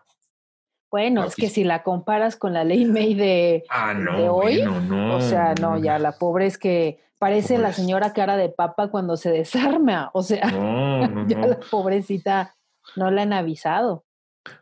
[0.91, 5.17] Bueno, es que si la comparas con la ley May de, ah, no, hoy, no,
[5.17, 9.19] o sea, no, ya la pobre es que parece la señora cara de papa cuando
[9.19, 10.49] se desarma, o sea,
[11.29, 12.57] ya la pobrecita
[12.97, 14.07] no la han avisado.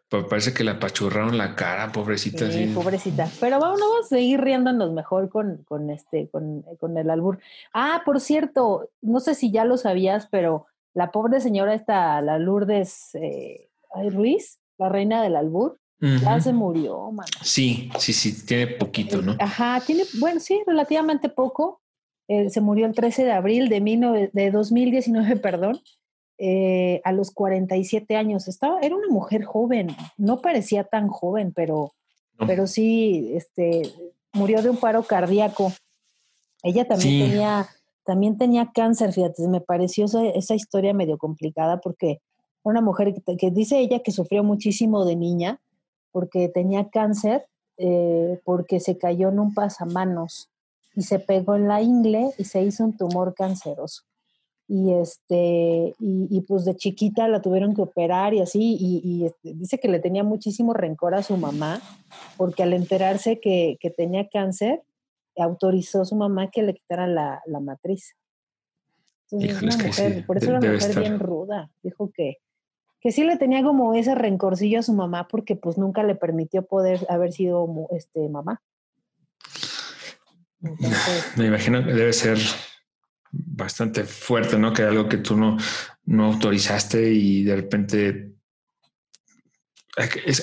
[0.09, 2.49] Pues parece que la apachurraron la cara, pobrecita.
[2.51, 3.29] Sí, pobrecita.
[3.41, 7.41] Pero vamos, a seguir riéndonos mejor con, con este, con, con, el albur.
[7.73, 12.39] Ah, por cierto, no sé si ya lo sabías, pero la pobre señora esta, la
[12.39, 13.69] Lourdes eh,
[14.13, 17.29] Ruiz, la reina del albur, ya se murió, mano.
[17.43, 19.35] Sí, sí, sí, tiene poquito, ¿no?
[19.41, 21.81] Ajá, tiene, bueno, sí, relativamente poco.
[22.29, 25.81] Eh, se murió el 13 de abril de, mil, de 2019, perdón.
[26.39, 28.47] Eh, a los 47 años.
[28.47, 31.95] Estaba, era una mujer joven, no parecía tan joven, pero,
[32.47, 33.91] pero sí, este,
[34.35, 35.73] murió de un paro cardíaco.
[36.63, 37.69] Ella también tenía,
[38.05, 42.21] también tenía cáncer, fíjate, me pareció esa, esa, historia medio complicada porque
[42.63, 45.61] una mujer que, dice ella que sufrió muchísimo de niña
[46.13, 47.47] porque tenía cáncer,
[47.79, 50.51] eh, porque se cayó en un pasamanos
[50.95, 54.03] y se pegó en la ingle y se hizo un tumor canceroso.
[54.69, 59.79] Y, este, y, pues de chiquita la tuvieron que operar y así, y, este, dice
[59.79, 61.81] que le tenía muchísimo rencor a su mamá,
[62.37, 64.83] porque al enterarse que, que tenía cáncer,
[65.37, 68.17] autorizó a su mamá que le quitaran la, la matriz.
[69.31, 71.71] Entonces, una mujer, por eso era una mujer bien ruda.
[71.83, 72.39] Dijo que,
[73.01, 76.65] que sí le tenía como ese rencorcillo a su mamá porque pues nunca le permitió
[76.65, 78.63] poder haber sido este, mamá.
[81.37, 82.39] Me imagino que debe ser
[83.45, 84.73] bastante fuerte, ¿no?
[84.73, 85.57] Que algo que tú no,
[86.05, 88.33] no autorizaste y de repente...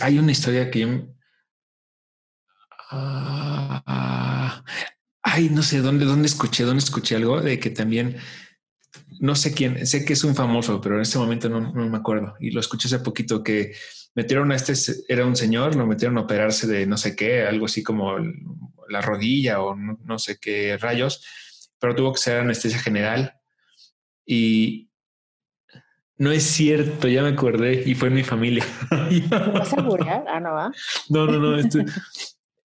[0.02, 0.88] hay una historia que yo...
[2.92, 4.64] Ah,
[5.24, 8.18] ay, no sé dónde, dónde escuché, dónde escuché algo de que también
[9.20, 12.36] no sé quién, sé que es un famoso, pero en este momento no, me acuerdo.
[12.40, 13.74] Y lo escuché hace poquito que
[14.16, 14.74] metieron a este,
[15.08, 18.18] era un señor, lo metieron a operarse de no sé qué, algo así como
[18.90, 21.24] la rodilla o no, sé qué rayos,
[21.84, 23.38] pero tuvo que ser anestesia general.
[24.26, 24.90] Y
[26.16, 28.64] no es cierto, ya me acordé y fue en mi familia.
[29.54, 29.86] ¿Vas a
[30.30, 30.72] Ah, no va.
[31.10, 31.58] No, no, no.
[31.58, 31.84] Este,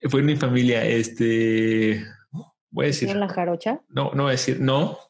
[0.09, 0.85] fue en mi familia.
[0.85, 2.07] Este
[2.71, 3.09] voy a decir.
[3.09, 3.81] ¿En la jarocha?
[3.89, 5.01] No, no voy a decir, no,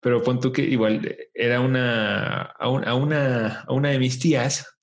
[0.00, 4.78] pero pon tú que igual era una, a, una, a una de mis tías,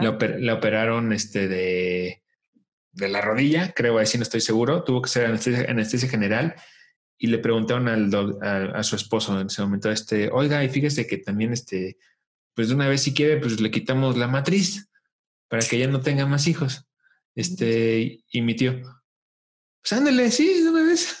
[0.00, 2.24] la, operaron este de,
[2.90, 6.56] de la rodilla, creo, así no estoy seguro, tuvo que ser anestesia, general
[7.18, 8.10] y le preguntaron al
[8.42, 11.98] a, su esposo en ese momento, este, oiga, y fíjese que también, este,
[12.54, 14.88] pues de una vez si quiere, pues le quitamos la matriz
[15.48, 16.86] para que ella no tenga más hijos.
[17.34, 18.80] Este, y mi tío,
[19.82, 21.16] pues ándale, sí, de una vez.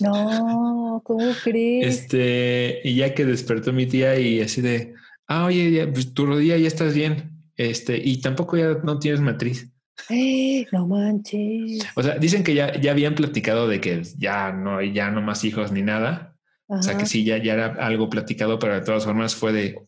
[0.00, 1.86] No, ¿cómo crees?
[1.86, 4.94] Este, y ya que despertó mi tía y así de,
[5.26, 7.32] ah, oye, pues tu rodilla ya estás bien.
[7.56, 9.70] Este, y tampoco ya no tienes matriz.
[10.72, 11.86] No manches.
[11.94, 15.44] O sea, dicen que ya, ya habían platicado de que ya no, ya no más
[15.44, 16.36] hijos ni nada.
[16.66, 19.86] O sea, que sí, ya, ya era algo platicado, pero de todas formas fue de,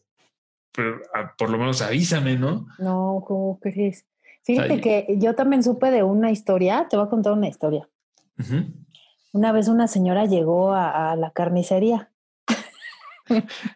[1.39, 2.67] por lo menos avísame, ¿no?
[2.79, 4.05] No, ¿cómo crees?
[4.43, 7.89] Fíjate que yo también supe de una historia, te voy a contar una historia.
[9.33, 12.13] Una vez una señora llegó a, la carnicería.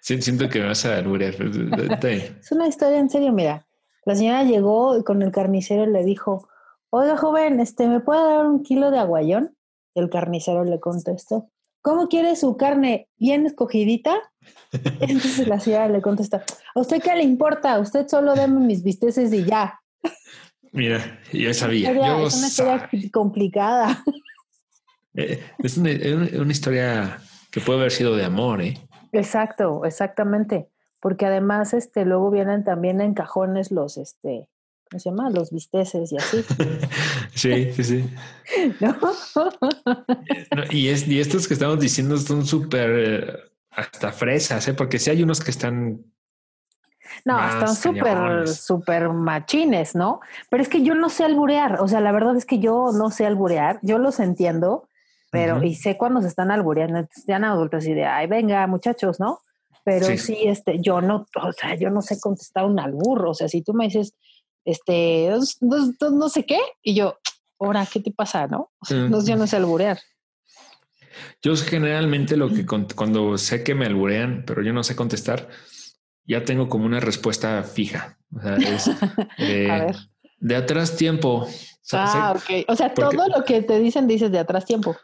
[0.01, 1.35] siento que me vas a alburear.
[2.05, 3.67] es una historia en serio, mira.
[4.05, 6.49] La señora llegó y con el carnicero le dijo,
[6.91, 9.57] oiga joven, este, ¿me puede dar un kilo de aguayón?
[9.95, 11.51] El carnicero le contestó,
[11.83, 13.09] ¿cómo quiere su carne?
[13.19, 14.17] ¿Bien escogidita?
[15.01, 17.79] Entonces la señora le contesta, ¿a usted qué le importa?
[17.79, 19.81] Usted solo deme mis bisteces y ya.
[20.73, 21.91] Mira, yo sabía.
[21.91, 24.03] es una historia complicada.
[25.15, 25.91] Eh, es una,
[26.53, 27.19] historia
[27.51, 28.79] que puede haber sido de amor, ¿eh?
[29.11, 30.70] Exacto, exactamente.
[31.01, 34.49] Porque además, este, luego vienen también en cajones los, este,
[34.91, 35.31] ¿cómo se llama?
[35.31, 36.45] Los bisteces y así.
[37.35, 38.11] sí, sí, sí.
[40.71, 43.37] y, es, y estos que estamos diciendo son súper eh,
[43.71, 44.75] hasta fresas, ¿eh?
[44.75, 46.05] Porque sí hay unos que están
[47.25, 50.21] no, están súper, súper machines, ¿no?
[50.49, 53.11] Pero es que yo no sé alburear, o sea, la verdad es que yo no
[53.11, 54.89] sé alburear, yo los entiendo,
[55.31, 59.41] pero y sé cuando se están albureando, sean adultos y de, ay, venga, muchachos, ¿no?
[59.85, 60.37] Pero sí.
[60.45, 63.73] este, yo no, o sea, yo no sé contestar un albur, o sea, si tú
[63.73, 64.15] me dices,
[64.65, 67.19] este, no, sé qué, y yo,
[67.59, 68.71] ahora, ¿qué te pasa, no?
[68.81, 69.99] O sea, yo no sé alburear.
[71.43, 75.49] Yo generalmente lo que cuando sé que me alburean, pero yo no sé contestar,
[76.25, 78.19] ya tengo como una respuesta fija.
[78.35, 78.91] O sea, es
[80.41, 81.47] de, atrás tiempo.
[81.93, 82.65] ah, ok.
[82.69, 84.97] O sea, todo lo que te dicen dices de atrás tiempo.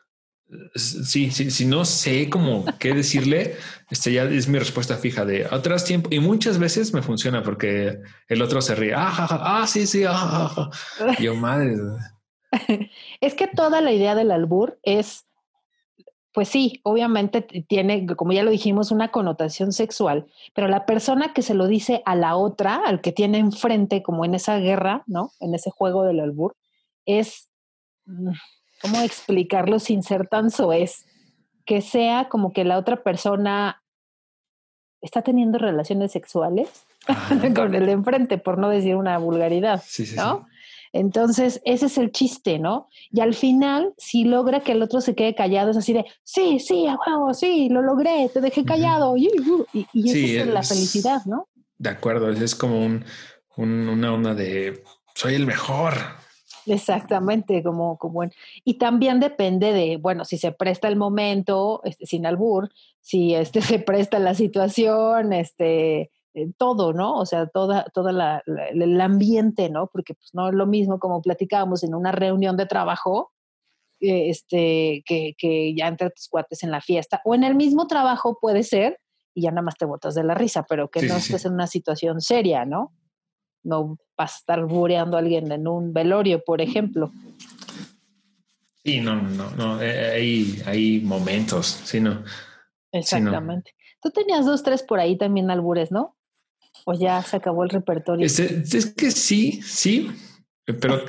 [0.75, 3.57] Sí, sí, si no sé cómo qué decirle,
[3.91, 6.09] este ya es mi respuesta fija de atrás tiempo.
[6.13, 8.95] Y muchas veces me funciona porque el otro se ríe.
[8.95, 10.05] Ah, ah, sí, sí.
[10.07, 10.71] Ah,
[11.21, 11.75] Yo, madre.
[13.21, 15.27] es que toda la idea del albur es,
[16.33, 21.43] pues sí, obviamente tiene, como ya lo dijimos, una connotación sexual, pero la persona que
[21.43, 25.33] se lo dice a la otra, al que tiene enfrente, como en esa guerra, ¿no?
[25.41, 26.55] En ese juego del albur,
[27.05, 27.51] es
[28.05, 28.31] mm,
[28.87, 31.07] ¿cómo explicarlo sin ser tan soez?
[31.65, 33.83] Que sea como que la otra persona
[35.01, 36.87] está teniendo relaciones sexuales
[37.55, 39.83] con el de enfrente, por no decir una vulgaridad,
[40.17, 40.47] ¿no?
[40.93, 42.89] Entonces, ese es el chiste, ¿no?
[43.11, 46.59] Y al final, si logra que el otro se quede callado, es así de, sí,
[46.59, 49.17] sí, a huevo, sí, lo logré, te dejé callado.
[49.17, 49.29] Y,
[49.93, 51.49] y, es la felicidad, ¿no?
[51.77, 53.05] De acuerdo, es como un,
[53.57, 54.83] una onda de,
[55.15, 55.95] soy el mejor,
[56.67, 58.23] Exactamente, como, como
[58.65, 63.61] y también depende de, bueno, si se presta el momento, este, sin albur, si este
[63.63, 67.17] se presta la situación, este, eh, todo, ¿no?
[67.19, 69.87] O sea, toda, toda el ambiente, ¿no?
[69.87, 73.33] Porque pues, no es lo mismo como platicábamos en una reunión de trabajo,
[74.01, 78.39] este, que, que ya entre tus cuates en la fiesta, o en el mismo trabajo
[78.41, 78.99] puede ser,
[79.35, 81.67] y ya nada más te botas de la risa, pero que no estés en una
[81.67, 82.93] situación seria, ¿no?
[83.67, 87.11] No vas a estar bureando a alguien en un velorio, por ejemplo.
[88.85, 92.23] Sí, no, no, no, eh, hay, hay momentos, sí, no.
[92.93, 93.75] Exactamente.
[94.01, 96.17] Tú tenías dos, tres por ahí también albures, ¿no?
[96.85, 98.25] O ya se acabó el repertorio.
[98.25, 100.11] Es, es que sí, sí,
[100.67, 101.01] pero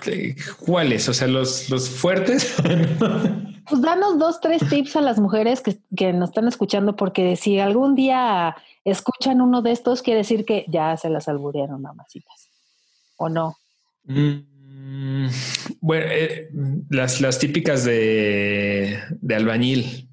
[0.65, 1.09] ¿cuáles?
[1.09, 2.55] O sea, los, los fuertes.
[3.69, 7.59] pues danos dos, tres tips a las mujeres que, que, nos están escuchando, porque si
[7.59, 8.55] algún día
[8.85, 12.46] escuchan uno de estos, quiere decir que ya se las alburearon, mamacitas.
[13.17, 13.57] ¿O no?
[14.03, 15.27] Mm,
[15.81, 16.49] bueno, eh,
[16.89, 20.09] las, las típicas de, de albañil,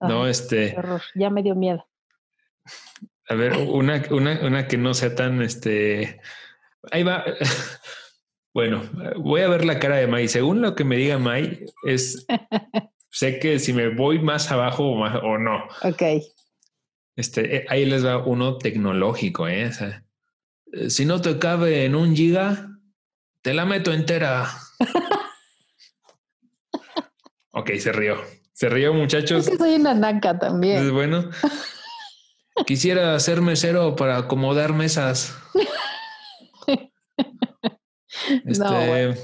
[0.00, 0.26] ¿no?
[0.26, 0.76] Este.
[1.14, 1.86] Ya me dio miedo.
[3.28, 6.20] A ver, una, una, una que no sea tan este.
[6.90, 7.24] Ahí va.
[8.54, 8.82] Bueno,
[9.16, 10.28] voy a ver la cara de May.
[10.28, 12.26] Según lo que me diga May, es
[13.10, 15.64] sé que si me voy más abajo o, más, o no.
[15.82, 16.02] Ok.
[17.16, 19.64] Este, eh, ahí les va uno tecnológico, ¿eh?
[19.68, 20.01] ¿eh?
[20.88, 22.68] Si no te cabe en un giga,
[23.42, 24.48] te la meto entera.
[27.52, 28.16] ok, se rió.
[28.52, 29.46] Se rió, muchachos.
[29.46, 30.84] Es que soy una naca también.
[30.84, 31.30] Es bueno.
[32.66, 35.36] Quisiera ser mesero para acomodar mesas.
[38.44, 39.16] Este,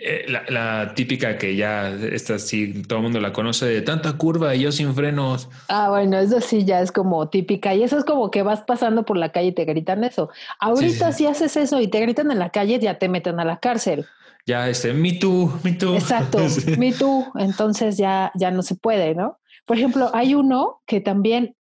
[0.00, 4.54] eh, la, típica que ya esta sí todo el mundo la conoce de tanta curva
[4.54, 5.48] y yo sin frenos.
[5.68, 9.04] Ah, bueno, eso sí ya es como típica y eso es como que vas pasando
[9.04, 10.30] por la calle y te gritan eso.
[10.60, 13.58] Ahorita si haces eso y te gritan en la calle ya te meten a la
[13.58, 14.06] cárcel.
[14.46, 15.94] Ya este, me too, me too.
[15.94, 16.38] Exacto,
[16.78, 17.26] me too.
[17.34, 19.38] Entonces ya, ya no se puede, ¿no?
[19.66, 21.56] Por ejemplo, hay uno que también,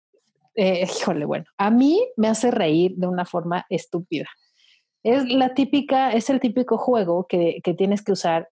[0.57, 4.27] eh, híjole, bueno, a mí me hace reír de una forma estúpida.
[5.03, 8.49] Es la típica, es el típico juego que, tienes que usar,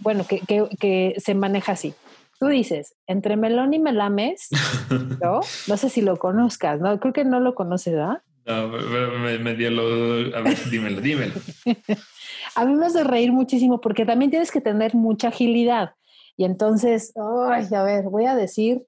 [0.00, 1.94] bueno, que, se maneja así.
[2.38, 4.48] Tú dices, entre melón y melames,
[5.22, 5.40] ¿no?
[5.68, 6.98] No sé si lo conozcas, ¿no?
[7.00, 8.22] Creo que no lo conoces, ¿verdad?
[8.46, 10.36] No, me, dio lo...
[10.36, 11.34] A ver, dímelo, dímelo.
[12.54, 15.94] a mí me hace reír muchísimo porque también tienes que tener mucha agilidad.
[16.36, 17.12] Y entonces,
[17.48, 18.86] ay, a ver, voy a decir,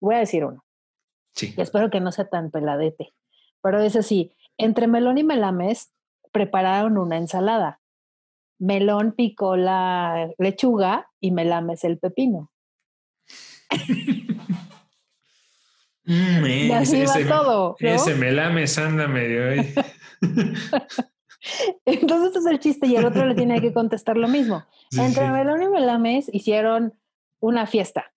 [0.00, 0.64] voy a decir uno.
[1.34, 1.54] Sí.
[1.56, 3.12] Y espero que no sea tan peladete.
[3.62, 5.92] Pero es así, entre melón y melames
[6.32, 7.80] prepararon una ensalada.
[8.58, 12.50] Melón picó la lechuga y melames el pepino.
[16.04, 17.76] Mm, y así ese, va todo.
[17.78, 19.74] Ese melames anda medio ahí.
[21.84, 24.64] Entonces es el chiste y el otro le tiene que contestar lo mismo.
[24.96, 26.94] Entre Melón y Melames hicieron
[27.40, 28.12] una fiesta.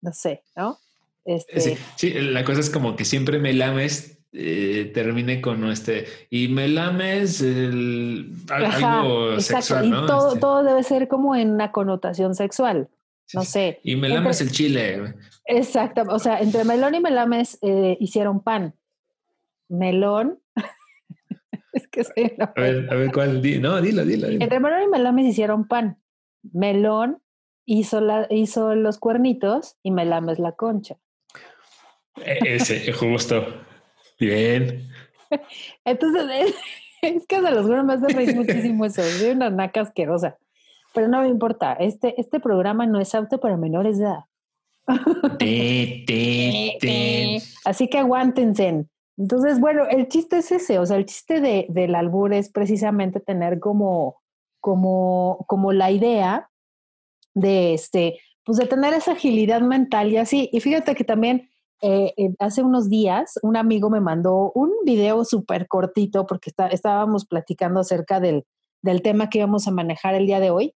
[0.00, 0.78] No sé, ¿no?
[1.24, 1.78] Este...
[1.96, 7.40] Sí, la cosa es como que siempre Melames eh, termine con este y me lames
[7.40, 10.04] el, algo sexual, ¿no?
[10.04, 10.40] Y todo, este.
[10.40, 12.88] todo, debe ser como en una connotación sexual.
[13.32, 13.78] No sé.
[13.84, 15.14] Y me lames el chile.
[15.46, 16.02] Exacto.
[16.08, 18.74] O sea, entre melón y melames eh, hicieron pan.
[19.68, 20.40] Melón.
[21.72, 23.40] es que sí, a, ver, a ver cuál.
[23.62, 25.98] no, dilo, dilo, Entre melón y melames hicieron pan.
[26.42, 27.22] Melón
[27.66, 30.96] hizo, la, hizo los cuernitos y melames la concha.
[32.16, 33.46] E, ese, justo.
[34.18, 34.88] Bien.
[35.84, 36.54] Entonces,
[37.02, 39.02] es, que se los juro, me hace reír muchísimo eso.
[39.02, 40.36] Soy una naca asquerosa.
[40.94, 41.74] Pero no me importa.
[41.74, 44.24] Este, este programa no es apto para menores de edad.
[47.64, 48.86] Así que aguántense.
[49.16, 50.78] Entonces, bueno, el chiste es ese.
[50.78, 54.22] O sea, el chiste de, del albur es precisamente tener como,
[54.60, 56.50] como, como la idea
[57.34, 60.48] de este, pues de tener esa agilidad mental y así.
[60.52, 61.50] Y fíjate que también
[61.86, 67.26] eh, eh, hace unos días un amigo me mandó un video súper cortito porque estábamos
[67.26, 68.46] platicando acerca del,
[69.02, 70.74] tema que íbamos a manejar el día de hoy.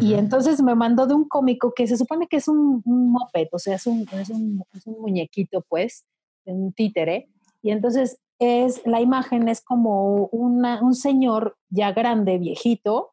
[0.00, 3.48] Y entonces me mandó de un cómico que se supone que es un, un moped,
[3.52, 4.64] o sea, es un, es un,
[5.00, 6.04] muñequito, pues,
[6.44, 7.28] un títere.
[7.62, 13.10] Y entonces es, la imagen es como un señor ya grande, viejito,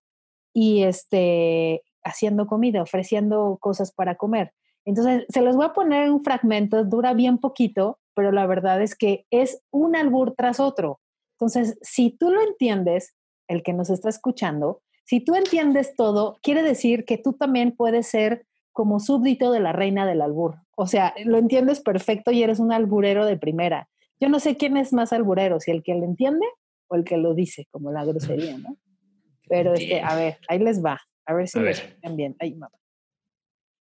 [0.54, 4.54] y este, haciendo comida, ofreciendo cosas para comer.
[4.86, 8.82] Entonces, se los voy a poner en un fragmento, dura bien poquito, pero la verdad
[8.82, 11.00] es que es un albur tras otro.
[11.34, 13.16] Entonces, si tú lo entiendes,
[13.48, 18.08] el que nos está escuchando, si tú entiendes todo, quiere decir que tú también puedes
[18.08, 20.56] ser como súbdito de la reina del albur.
[20.76, 23.88] O sea, lo entiendes perfecto y eres un alburero de primera.
[24.20, 26.46] Yo no sé quién es más alburero, si el que lo entiende
[26.88, 28.78] o el que lo dice, como la grosería, ¿no?
[29.48, 31.00] Pero este, a ver, ahí les va.
[31.26, 31.66] A ver si lo
[32.02, 32.36] ven bien.
[32.40, 32.72] Ahí, mamá.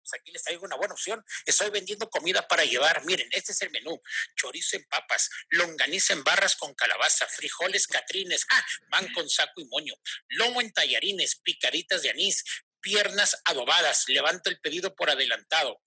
[0.07, 1.23] Pues aquí les traigo una buena opción.
[1.45, 3.03] Estoy vendiendo comida para llevar.
[3.05, 4.01] Miren, este es el menú.
[4.35, 9.65] Chorizo en papas, longaniza en barras con calabaza, frijoles catrines, ah, van con saco y
[9.65, 9.93] moño,
[10.29, 12.43] lomo en tallarines, picaditas de anís,
[12.79, 14.05] piernas adobadas.
[14.07, 15.81] Levanto el pedido por adelantado.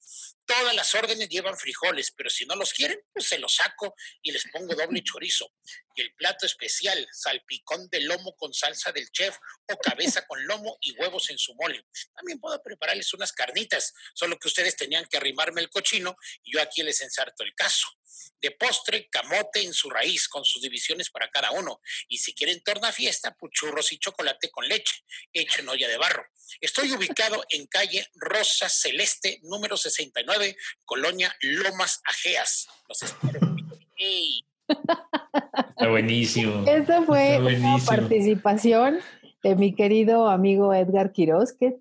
[0.51, 4.33] Todas las órdenes llevan frijoles, pero si no los quieren, pues se los saco y
[4.33, 5.55] les pongo doble chorizo.
[5.95, 9.37] Y el plato especial, salpicón de lomo con salsa del chef
[9.73, 11.87] o cabeza con lomo y huevos en su mole.
[12.17, 16.61] También puedo prepararles unas carnitas, solo que ustedes tenían que arrimarme el cochino y yo
[16.61, 17.87] aquí les ensarto el caso.
[18.41, 21.81] De postre, camote en su raíz, con sus divisiones para cada uno.
[22.09, 26.27] Y si quieren torna fiesta, puchurros y chocolate con leche, hecho en olla de barro.
[26.61, 30.40] Estoy ubicado en calle Rosa Celeste, número 69,
[30.85, 32.69] Colonia Lomas Ajeas.
[32.89, 33.41] Los espero.
[34.69, 36.65] Está buenísimo.
[36.67, 39.01] Esta fue una participación
[39.43, 41.81] de mi querido amigo Edgar Quiroz, que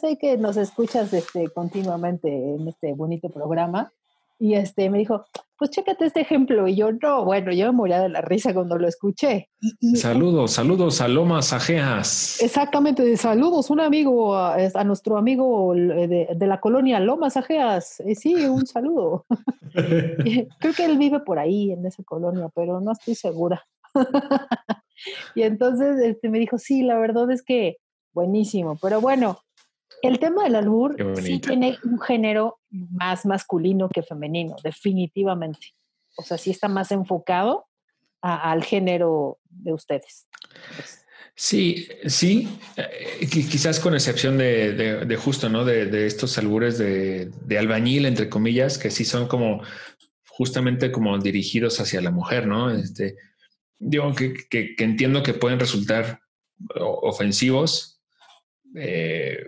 [0.00, 3.92] sé que nos escuchas este, continuamente en este bonito programa.
[4.38, 5.24] Y este, me dijo,
[5.58, 6.68] pues chécate este ejemplo.
[6.68, 9.50] Y yo, no, bueno, yo me moría de la risa cuando lo escuché.
[9.96, 12.40] saludos, saludos a Lomas Ajeas.
[12.40, 18.00] Exactamente, saludos, un amigo, a, nuestro amigo de, la colonia Lomas Ajeas.
[18.00, 19.26] Eh, sí, un saludo.
[20.60, 23.66] Creo que él vive por ahí, en esa colonia, pero no estoy segura.
[25.34, 27.78] y entonces este, me dijo, sí, la verdad es que
[28.12, 28.78] buenísimo.
[28.80, 29.40] Pero bueno,
[30.02, 35.74] el tema del albur sí tiene un género más masculino que femenino, definitivamente.
[36.16, 37.66] O sea, sí está más enfocado
[38.20, 40.26] al género de ustedes.
[41.34, 45.64] Sí, sí, eh, quizás con excepción de, justo, ¿no?
[45.64, 49.62] De, estos albures de, albañil, entre comillas, que sí son como
[50.26, 52.70] justamente como dirigidos hacia la mujer, ¿no?
[52.70, 53.16] Este,
[53.78, 56.20] digo que, que entiendo que pueden resultar
[56.74, 57.98] ofensivos,
[58.74, 59.46] eh,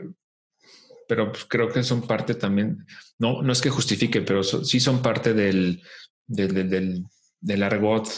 [1.10, 2.86] pero pues, creo que son parte también,
[3.18, 5.82] no, no es que justifique, pero sí son parte del,
[6.28, 7.04] del,
[7.40, 8.08] del, argot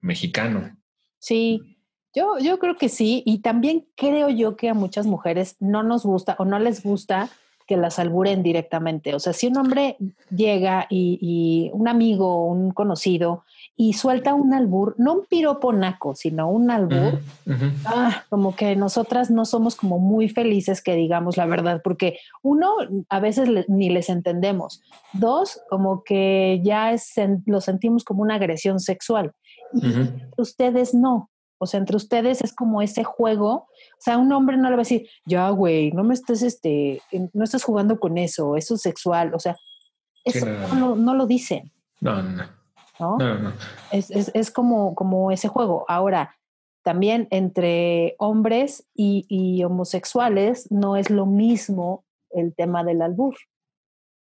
[0.00, 0.74] mexicano.
[1.18, 1.76] Sí,
[2.14, 6.04] yo, yo creo que sí, y también creo yo que a muchas mujeres no nos
[6.04, 7.28] gusta o no les gusta
[7.66, 9.14] que las alburen directamente.
[9.14, 9.98] O sea, si un hombre
[10.34, 13.44] llega y, y un amigo, un conocido,
[13.76, 17.20] y suelta un albur, no un piropo naco, sino un albur,
[17.86, 22.72] ah, como que nosotras no somos como muy felices que digamos la verdad, porque uno,
[23.08, 24.80] a veces ni les entendemos.
[25.12, 27.14] Dos, como que ya es,
[27.46, 29.32] lo sentimos como una agresión sexual.
[29.72, 29.92] Y
[30.36, 31.30] ustedes no.
[31.58, 33.52] O sea, entre ustedes es como ese juego.
[33.54, 33.66] O
[33.98, 37.00] sea, un hombre no le va a decir, ya, güey, no me estés, este,
[37.32, 39.34] no estás jugando con eso, eso es sexual.
[39.34, 39.56] O sea,
[40.24, 41.72] eso no, no, lo dicen.
[42.00, 42.36] No, no.
[42.36, 42.63] ¿no?
[43.90, 45.84] Es, es, es, como, como ese juego.
[45.88, 46.36] Ahora,
[46.82, 53.36] también entre hombres y, y, homosexuales no es lo mismo el tema del albur.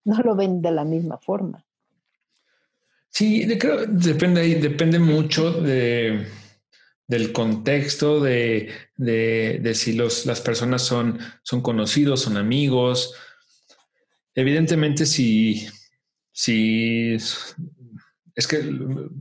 [0.07, 1.66] No lo ven de la misma forma.
[3.09, 6.28] Sí, creo depende, depende mucho de,
[7.07, 13.16] del contexto, de, de, de si los, las personas son, son conocidos, son amigos.
[14.36, 15.68] Evidentemente, si,
[16.32, 17.18] si
[18.36, 18.69] es que,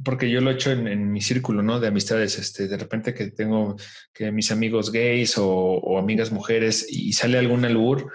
[0.04, 1.78] porque yo lo he hecho en, mi círculo, ¿no?
[1.78, 3.76] De amistades, este, de repente que tengo
[4.12, 8.12] que mis amigos gays o, amigas mujeres y sale algún albur,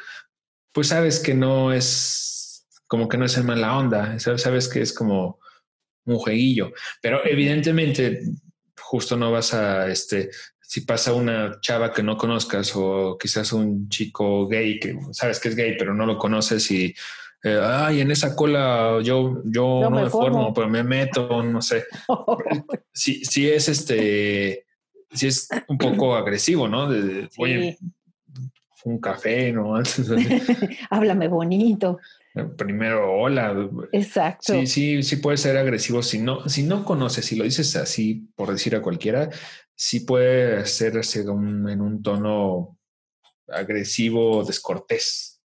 [0.73, 4.91] pues sabes que no es, como que no es en mala onda, sabes que es
[4.91, 5.39] como
[6.05, 8.21] un jueguillo, pero evidentemente
[8.77, 10.31] justo no vas a, este,
[10.61, 15.47] si pasa una chava que no conozcas o quizás un chico gay que sabes que
[15.47, 16.93] es gay, pero no lo conoces y
[17.43, 21.85] eh, ay, en esa cola yo, yo, no me, formo, pero me meto, no sé.
[22.93, 24.65] sí, sí es este,
[25.11, 26.89] sí es un poco agresivo, ¿no?
[26.89, 27.77] De, Oye,
[28.85, 29.75] un café, ¿no?
[30.89, 31.99] Háblame bonito.
[32.35, 33.69] Eh, primero, hola.
[33.91, 34.53] Exacto.
[34.53, 36.03] Sí, sí, sí puede ser agresivo.
[36.03, 39.29] Si no, si no conoces, si lo dices así, por decir a cualquiera,
[39.75, 42.77] sí puede ser en un tono
[43.47, 45.38] agresivo, descortés.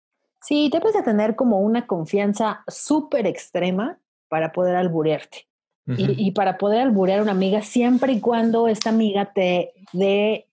[0.44, 5.48] Sí, debes de tener como una confianza súper extrema para poder alburearte.
[5.86, 10.48] y, para poder alburear a una amiga siempre y cuando esta amiga te dé,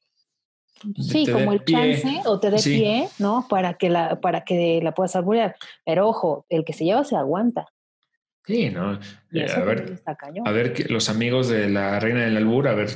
[0.96, 3.46] sí, como el chance o te dé pie, ¿no?
[3.48, 5.54] Para que, la, para que la puedas alburear.
[5.84, 7.68] Pero ojo, el que se lleva se aguanta.
[8.44, 8.98] Sí, ¿no?
[9.32, 10.02] Eh, a ver,
[10.44, 12.90] a ver, los amigos de la reina del albur, a ver,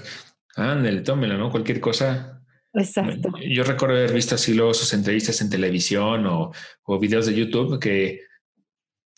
[0.57, 1.51] ándale, tómelo, ¿no?
[1.51, 2.43] Cualquier cosa,
[2.75, 3.33] Exacto.
[3.49, 6.53] Yo recuerdo haber visto así luego sus entrevistas en televisión o,
[6.85, 8.20] o videos de YouTube que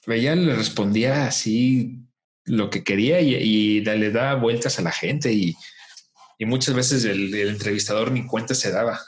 [0.07, 2.07] ella le respondía así
[2.45, 5.55] lo que quería y, le daba vueltas a la gente y,
[6.41, 8.99] muchas veces el, entrevistador ni cuenta se daba.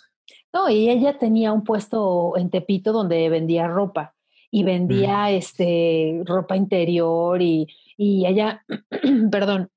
[0.53, 4.15] No, y ella tenía un puesto en Tepito donde vendía ropa
[4.51, 7.69] y vendía este ropa interior y,
[7.99, 8.65] y ella,
[9.31, 9.71] perdón,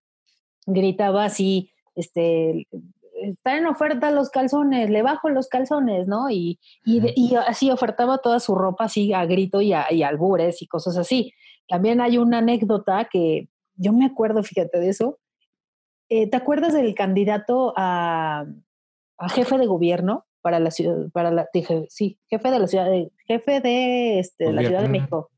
[0.66, 2.68] gritaba así, este,
[3.22, 6.30] está en oferta los calzones, le bajo los calzones, ¿no?
[6.30, 10.68] Y, y, así ofertaba toda su ropa así a grito y, a, y albures y
[10.68, 11.34] cosas así.
[11.68, 15.20] También hay una anécdota que yo me acuerdo, fíjate de eso.
[16.10, 18.46] Eh, ¿Te acuerdas del candidato a,
[19.18, 22.90] a, jefe de gobierno para la ciudad, para la, dije, sí, jefe de la ciudad,
[22.90, 25.30] de, jefe de este, la Ciudad de México?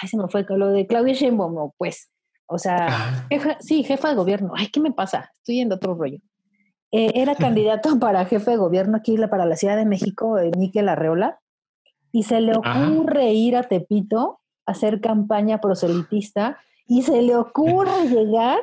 [0.00, 2.10] Ay, se me fue lo de Claudia Sheinbaum, pues.
[2.46, 3.28] O sea,
[3.60, 4.52] sí, jefa de gobierno.
[4.56, 5.30] Ay, ¿qué me pasa?
[5.36, 6.18] Estoy en otro rollo.
[6.92, 10.88] Eh, era candidato para jefe de gobierno aquí para la Ciudad de México, eh, Miquel
[10.88, 11.40] Arreola,
[12.12, 18.08] y se le ocurre ir a Tepito a hacer campaña proselitista y se le ocurre
[18.08, 18.60] llegar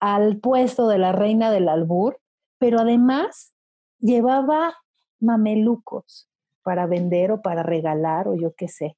[0.00, 2.18] al puesto de la reina del albur,
[2.58, 3.52] pero además
[3.98, 4.74] llevaba
[5.20, 6.28] mamelucos
[6.62, 8.96] para vender o para regalar o yo qué sé.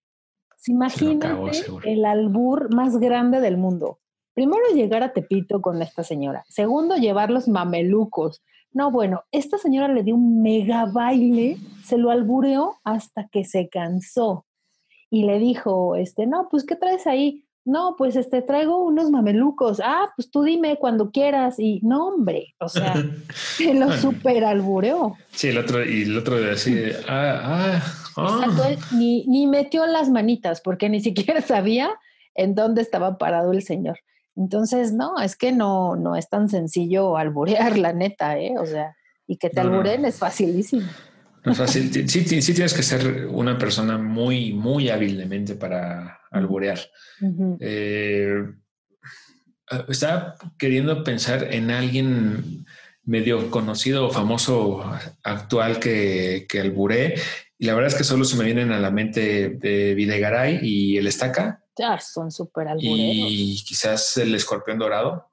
[0.66, 3.98] Imagínate el albur más grande del mundo.
[4.34, 6.44] Primero llegar a Tepito con esta señora.
[6.48, 8.42] Segundo, llevar los mamelucos.
[8.72, 13.68] No, bueno, esta señora le dio un mega baile, se lo albureó hasta que se
[13.68, 14.46] cansó.
[15.10, 17.44] Y le dijo, este, no, pues, ¿qué traes ahí?
[17.64, 19.80] No, pues, este, traigo unos mamelucos.
[19.84, 21.58] Ah, pues tú dime cuando quieras.
[21.58, 22.94] Y no, hombre, o sea,
[23.34, 25.16] se lo super albureó.
[25.32, 26.76] Sí, el otro, y el otro así,
[27.08, 27.82] ah, ah,
[28.16, 28.76] ah.
[28.92, 31.90] ni, ni metió las manitas porque ni siquiera sabía
[32.36, 33.98] en dónde estaba parado el señor.
[34.40, 38.54] Entonces, no, es que no, no es tan sencillo alburear, la neta, ¿eh?
[38.58, 40.88] O sea, y que te alburen es facilísimo.
[41.44, 41.92] No es fácil.
[42.08, 46.78] Sí, sí, tienes que ser una persona muy, muy hábilmente para alburear.
[47.60, 48.46] Eh,
[49.88, 52.64] estaba queriendo pensar en alguien
[53.04, 54.90] medio conocido o famoso
[55.22, 57.16] actual que, que alburé.
[57.58, 60.96] Y la verdad es que solo se me vienen a la mente de Videgaray y
[60.96, 61.62] el Estaca
[62.00, 63.28] son súper albureros.
[63.30, 65.30] Y quizás el escorpión dorado.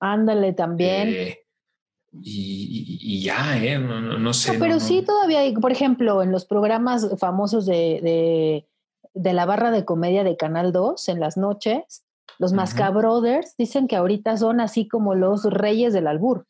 [0.00, 1.08] Ándale también.
[1.08, 1.38] Eh,
[2.22, 3.78] y, ya, ¿eh?
[3.78, 4.58] No, sé.
[4.58, 8.64] pero sí todavía hay, por ejemplo, en los programas famosos de,
[9.14, 12.04] de, la barra de comedia de Canal 2 en las noches,
[12.38, 16.46] los Masca Brothers dicen que ahorita son así como los reyes del albur.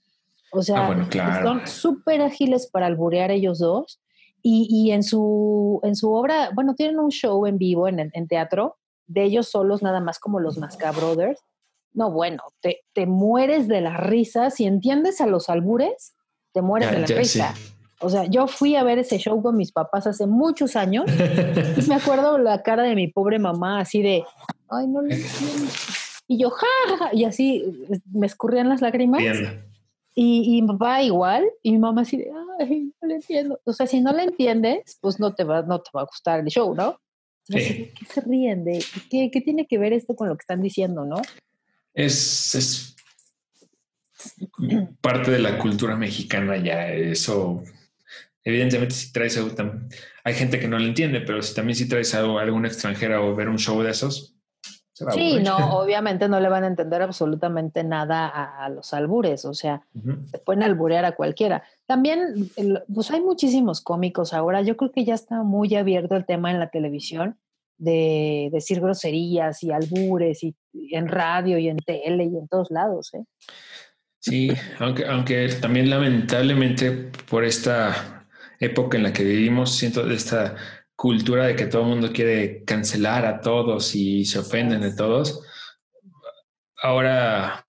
[0.52, 4.00] O sea, ah, son súper ágiles para alburear ellos dos.
[4.42, 8.26] Y, y, en, su, en su obra, bueno, tienen un show en vivo en, en
[8.26, 8.78] teatro
[9.10, 11.40] de ellos solos, nada más como los Masca Brothers.
[11.92, 14.50] No, bueno, te, te mueres de la risa.
[14.50, 16.14] Si entiendes a los albures,
[16.52, 17.54] te mueres de la risa.
[18.00, 21.04] O sea, yo fui a ver ese show con mis papás hace muchos años
[21.76, 24.24] y me acuerdo la cara de mi pobre mamá así de,
[24.70, 25.70] ay, no le entiendo.
[26.26, 27.64] Y yo, ja, y así
[28.12, 29.22] me escurrían las lágrimas.
[30.14, 32.30] Y, y, mi papá igual, y mi mamá así de,
[32.60, 33.60] ay, no le entiendo.
[33.64, 36.40] O sea, si no le entiendes, pues no te va, no te va a gustar
[36.40, 36.98] el show, ¿no?
[37.50, 38.84] ¿Qué se ríen de?
[39.10, 41.20] ¿Qué, ¿Qué, tiene que ver esto con lo que están diciendo, no?
[41.92, 42.96] Es, es
[45.00, 47.62] parte de la cultura mexicana ya, eso.
[48.44, 49.54] Evidentemente, si traes algo,
[50.24, 53.26] hay gente que no lo entiende, pero si también si traes algo, a algún extranjero
[53.26, 54.40] o ver un show de esos,
[55.12, 59.82] Sí, no, obviamente no le van a entender absolutamente nada a, los albures, o sea,
[60.30, 61.62] se pueden alburear a cualquiera.
[61.90, 62.52] También,
[62.94, 66.60] pues hay muchísimos cómicos ahora, yo creo que ya está muy abierto el tema en
[66.60, 67.36] la televisión
[67.78, 73.12] de decir groserías y albures y, en radio y en tele y en todos lados.
[73.14, 73.24] ¿eh?
[74.20, 78.24] Sí, aunque, aunque también lamentablemente por esta
[78.60, 80.54] época en la que vivimos, siento esta
[80.94, 85.42] cultura de que todo el mundo quiere cancelar a todos y se ofenden de todos.
[86.80, 87.66] Ahora,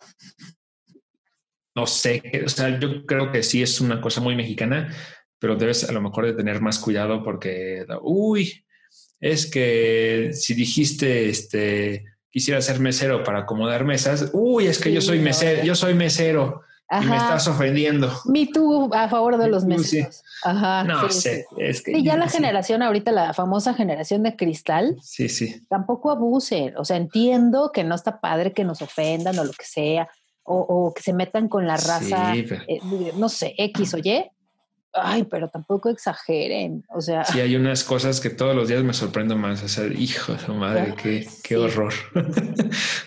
[1.76, 4.94] no sé, o sea, yo creo que sí es una cosa muy mexicana,
[5.40, 8.66] pero debes a lo mejor de tener más cuidado porque, uy,
[9.20, 15.02] es que si dijiste, este, quisiera ser mesero para acomodar mesas, uy, es que yo
[15.02, 16.62] soy mesero, yo soy mesero.
[16.94, 18.12] Y me estás ofendiendo.
[18.26, 20.22] Me tú a favor de los meseros.
[20.44, 20.84] Ajá.
[20.84, 21.46] No sé.
[21.58, 21.98] Es que.
[21.98, 24.98] Y ya la generación, ahorita la famosa generación de cristal.
[25.02, 25.66] Sí, sí.
[25.70, 26.76] Tampoco abusen.
[26.76, 30.10] O sea, entiendo que no está padre que nos ofendan o lo que sea.
[30.44, 32.82] O, que se metan con la raza, eh,
[33.16, 34.26] no sé, X o Y.
[34.94, 36.84] Ay, pero tampoco exageren.
[36.94, 37.24] O sea.
[37.24, 39.64] Sí, hay unas cosas que todos los días me sorprendo más.
[39.64, 41.94] O sea, hijo de madre, qué, qué horror.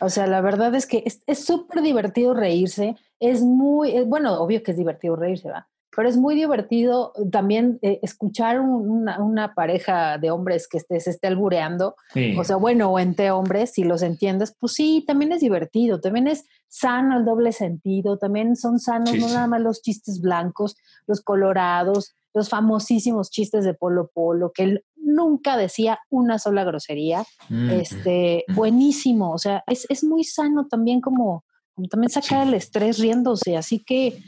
[0.01, 4.72] o sea, la verdad es que es súper divertido reírse es muy, bueno, obvio que
[4.72, 5.66] es divertido reírse, ¿va?
[5.97, 11.97] Pero es muy divertido también eh, escuchar una, pareja de hombres que se esté albureando,
[12.38, 16.26] o sea, bueno, o entre hombres, si los entiendes, pues sí, también es divertido, también
[16.26, 20.76] es sano el doble sentido, también son sanos no nada más los chistes blancos,
[21.07, 27.24] los colorados, los famosísimos chistes de Polo Polo, que nunca decía una sola grosería.
[27.70, 29.32] Este, buenísimo.
[29.32, 31.45] O sea, es, es muy sano también como,
[31.91, 33.57] también sacar el estrés riéndose.
[33.57, 34.22] Así que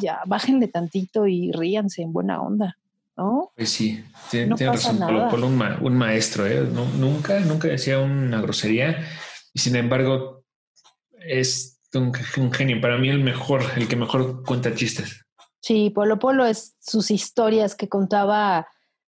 [0.00, 2.76] ya, bájenle tantito y ríanse en buena onda.
[3.16, 3.52] ¿No?
[3.54, 4.98] Pues sí, tiene, razón.
[5.30, 6.66] Por, un, un, maestro, ¿eh?
[6.98, 9.06] nunca, nunca decía una grosería
[9.52, 10.42] y sin embargo
[11.24, 12.80] es un, un, genio.
[12.80, 15.24] Para mí el mejor, el que mejor cuenta chistes.
[15.60, 18.66] Sí, Polo Polo es sus historias que contaba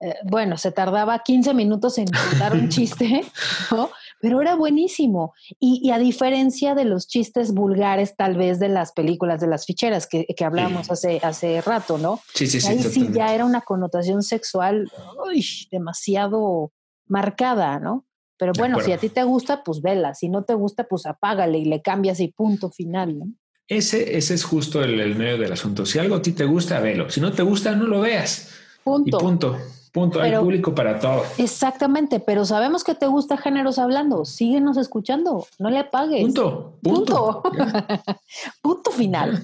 [0.01, 3.25] eh, bueno, se tardaba 15 minutos en contar un chiste,
[3.71, 3.91] ¿no?
[4.21, 5.35] Pero era buenísimo.
[5.61, 10.07] Y, a diferencia de los chistes vulgares, tal vez de las películas de las ficheras
[10.07, 12.21] que, que hablamos hace, hace rato, ¿no?
[12.35, 12.69] Sí, sí, sí.
[12.69, 14.91] Ahí sí ya era una connotación sexual
[15.71, 16.73] demasiado
[17.07, 18.07] marcada, ¿no?
[18.39, 20.15] Pero bueno, si a ti te gusta, pues vela.
[20.15, 23.27] Si no te gusta, pues apágale y le cambias y punto final, ¿no?
[23.69, 25.87] Ese, ese es justo el, el medio del asunto.
[25.87, 27.11] Si algo a ti te gusta, velo.
[27.11, 28.51] Si no te gusta, no lo veas.
[28.85, 29.17] Punto.
[29.17, 29.59] Y punto.
[29.97, 31.23] Punto, hay público para todo.
[31.39, 34.27] Exactamente, pero sabemos que te gusta géneros hablando.
[34.27, 36.23] Síguenos escuchando, no le apagues.
[36.23, 36.75] Punto.
[36.83, 37.43] Punto.
[38.61, 39.41] Punto, final.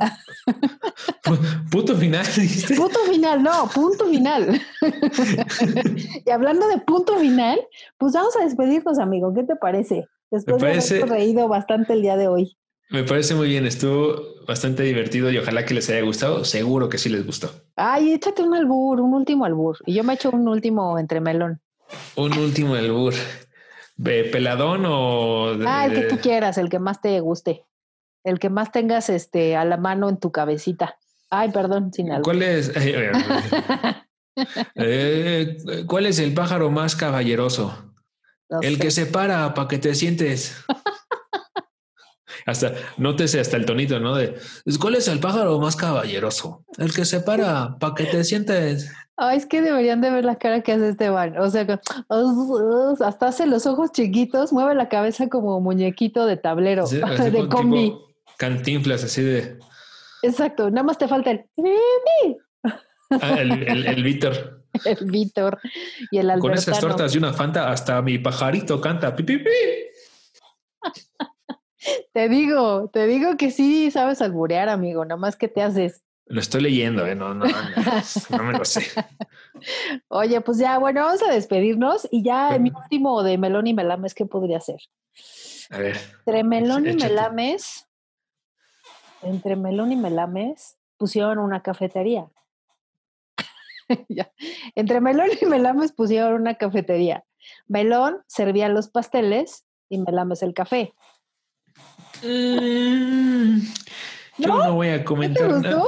[1.71, 2.27] punto final,
[2.77, 4.61] Punto final, no, punto final.
[6.27, 7.59] y hablando de punto final,
[7.97, 9.33] pues vamos a despedirnos, amigo.
[9.33, 10.05] ¿Qué te parece?
[10.31, 12.59] Después de haber reído bastante el día de hoy.
[12.93, 16.45] Me parece muy bien, estuvo bastante divertido y ojalá que les haya gustado.
[16.45, 17.51] Seguro que sí les gustó.
[17.75, 19.79] Ay, échate un albur, un último albur.
[19.87, 21.61] Y yo me echo un último entremelón.
[22.17, 23.15] Un último albur.
[24.03, 25.55] ¿Peladón o...?
[25.67, 27.65] ah, el que tú quieras, el que más te guste.
[28.25, 30.99] El que más tengas este, a la mano en tu cabecita.
[31.31, 32.25] Ay, perdón, sin albur.
[32.25, 32.73] ¿Cuál es...?
[34.77, 37.93] Eh, ¿Cuál es el pájaro más caballeroso?
[38.63, 40.57] el que se para para que te sientes.
[42.47, 44.15] hasta, nótese hasta el tonito, ¿no?
[44.15, 44.35] De,
[44.81, 46.65] ¿cuál es el pájaro más caballeroso?
[46.79, 48.93] El que se para para que te sientes.
[49.17, 51.39] Ay, es que deberían de ver la cara que hace Esteban.
[51.39, 51.81] O sea,
[53.07, 57.95] hasta hace los ojos chiquitos, mueve la cabeza como muñequito de tablero, de combi.
[58.39, 59.59] Cantinflas, así de.
[60.23, 61.45] Exacto, nada más te falta el.
[63.21, 64.63] Ah, el, el, el Víctor.
[64.87, 65.61] El Víctor
[66.11, 66.41] y el Albertano.
[66.41, 69.15] Con esas tortas y una fanta, hasta mi pajarito canta.
[69.15, 69.51] Pi, pi, pi.
[72.13, 76.03] Te digo, te digo que sí sabes alburear, amigo, nada más que te haces.
[76.27, 77.15] Lo estoy leyendo, ¿eh?
[77.15, 78.87] no, no, no, me lo sé.
[80.09, 84.15] Oye, pues ya, bueno, vamos a despedirnos y ya mi último de melón y melames,
[84.15, 84.81] ¿qué podría ser?
[85.71, 85.97] A ver.
[86.27, 87.89] Entre melón y melames,
[89.23, 92.29] entre melón y melames pusieron una cafetería.
[94.75, 97.25] Entre melón y melames pusieron una cafetería.
[97.67, 100.95] Melón servía los pasteles y melames el café.
[102.23, 103.61] Mm,
[104.39, 104.75] yo ¿No?
[104.75, 105.49] voy a comentar.
[105.49, 105.85] ¿No, nada.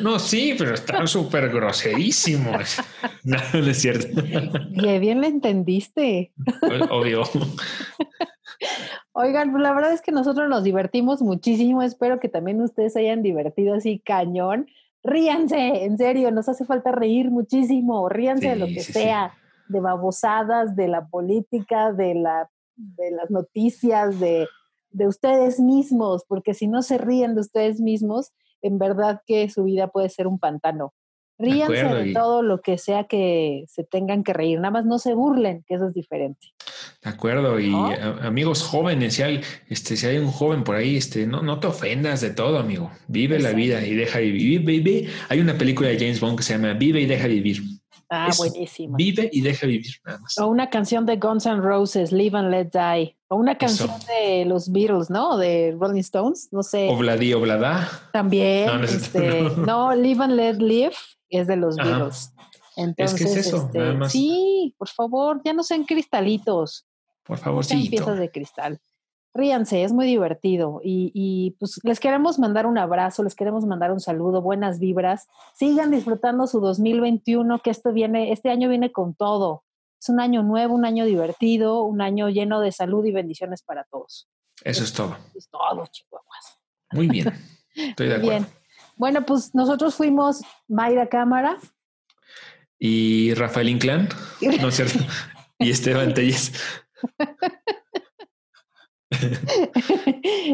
[0.00, 2.78] no sí, pero están súper groserísimos.
[3.24, 4.22] no, no es cierto.
[4.80, 6.32] Qué bien le entendiste.
[6.90, 7.22] Obvio.
[9.12, 11.82] Oigan, pues la verdad es que nosotros nos divertimos muchísimo.
[11.82, 14.66] Espero que también ustedes hayan divertido así cañón.
[15.04, 18.08] Ríanse, en serio, nos hace falta reír muchísimo.
[18.08, 19.34] Ríanse de lo que sea,
[19.68, 24.48] de babosadas, de la política, de, la, de las noticias, de
[24.94, 28.32] de ustedes mismos, porque si no se ríen de ustedes mismos,
[28.62, 30.94] en verdad que su vida puede ser un pantano.
[31.36, 35.14] Ríanse de, todo lo que sea que se tengan que reír, nada más no se
[35.14, 36.46] burlen, que eso es diferente.
[37.02, 37.74] De acuerdo, y
[38.22, 41.66] amigos jóvenes, si hay, este, si hay un joven por ahí, este, no, no te
[41.66, 42.90] ofendas de todo, amigo.
[43.08, 44.60] Vive la vida y deja vivir.
[44.60, 45.08] Vive.
[45.28, 47.62] Hay una película de James Bond que se llama Vive y deja vivir.
[48.10, 48.96] Ah, buenísimo.
[48.96, 50.38] Vive y deja vivir, nada más.
[50.38, 53.16] O una canción de Guns N' Roses, Live and Let Die.
[53.34, 55.36] O una canción de los Beatles, ¿no?
[55.36, 56.88] De Rolling Stones, no sé.
[56.88, 57.88] Obladí, Oblada.
[58.12, 58.66] También.
[58.66, 60.94] No, este, no, Live and Let Live
[61.28, 62.32] es de los Beatles.
[62.76, 64.12] Entonces, es que es eso, nada este, más.
[64.12, 66.86] Sí, por favor, ya no sean cristalitos.
[67.24, 67.88] Por favor, sí.
[67.88, 68.80] piezas de cristal
[69.34, 73.98] ríanse, es muy divertido y, pues les queremos mandar un abrazo, les queremos mandar un
[73.98, 79.64] saludo, buenas vibras, sigan disfrutando su 2021, que esto viene, este año viene con todo.
[80.04, 83.84] Es un año nuevo, un año divertido, un año lleno de salud y bendiciones para
[83.84, 84.28] todos.
[84.62, 85.16] Eso es, todo.
[85.34, 86.60] Es todo, chihuahuas.
[86.92, 87.32] Muy bien.
[87.74, 88.30] Estoy de acuerdo.
[88.30, 88.46] Bien.
[88.96, 91.56] Bueno, pues nosotros fuimos Mayra Cámara.
[92.78, 94.10] Y Rafael Inclán.
[94.60, 94.98] No es cierto.
[95.58, 96.52] y Esteban Telles.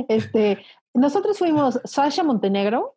[0.09, 2.97] este, nosotros fuimos Sasha Montenegro.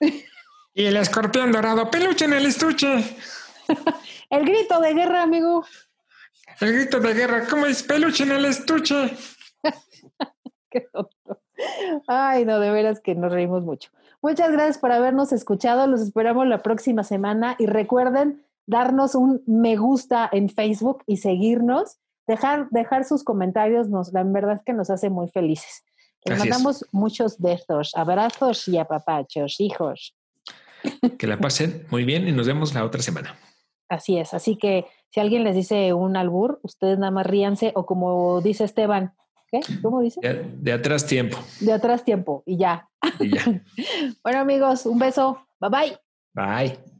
[0.00, 3.14] Y el escorpión dorado, peluche en el estuche.
[4.32, 5.64] el grito de guerra, amigo.
[6.60, 9.16] El grito de guerra, ¿cómo es peluche en el estuche?
[10.70, 10.88] Qué
[12.08, 13.90] Ay, no, de veras que nos reímos mucho.
[14.22, 15.86] Muchas gracias por habernos escuchado.
[15.86, 21.98] Los esperamos la próxima semana y recuerden darnos un me gusta en Facebook y seguirnos,
[22.26, 25.84] dejar, dejar sus comentarios, nos, la verdad es que nos hace muy felices.
[26.24, 30.14] Les mandamos muchos besos, abrazos y apapachos, hijos.
[31.18, 33.36] Que la pasen muy bien y nos vemos la otra semana.
[33.92, 37.84] Así es, así que si alguien les dice un albur, ustedes nada más ríanse o
[37.84, 39.12] como dice Esteban,
[39.50, 39.60] ¿qué?
[39.82, 40.18] ¿Cómo dice?
[40.22, 41.36] De, atrás tiempo.
[41.60, 42.88] De atrás tiempo y ya.
[43.20, 43.44] Y ya.
[44.24, 45.46] bueno amigos, un beso.
[45.60, 45.98] Bye bye.
[46.32, 46.91] Bye.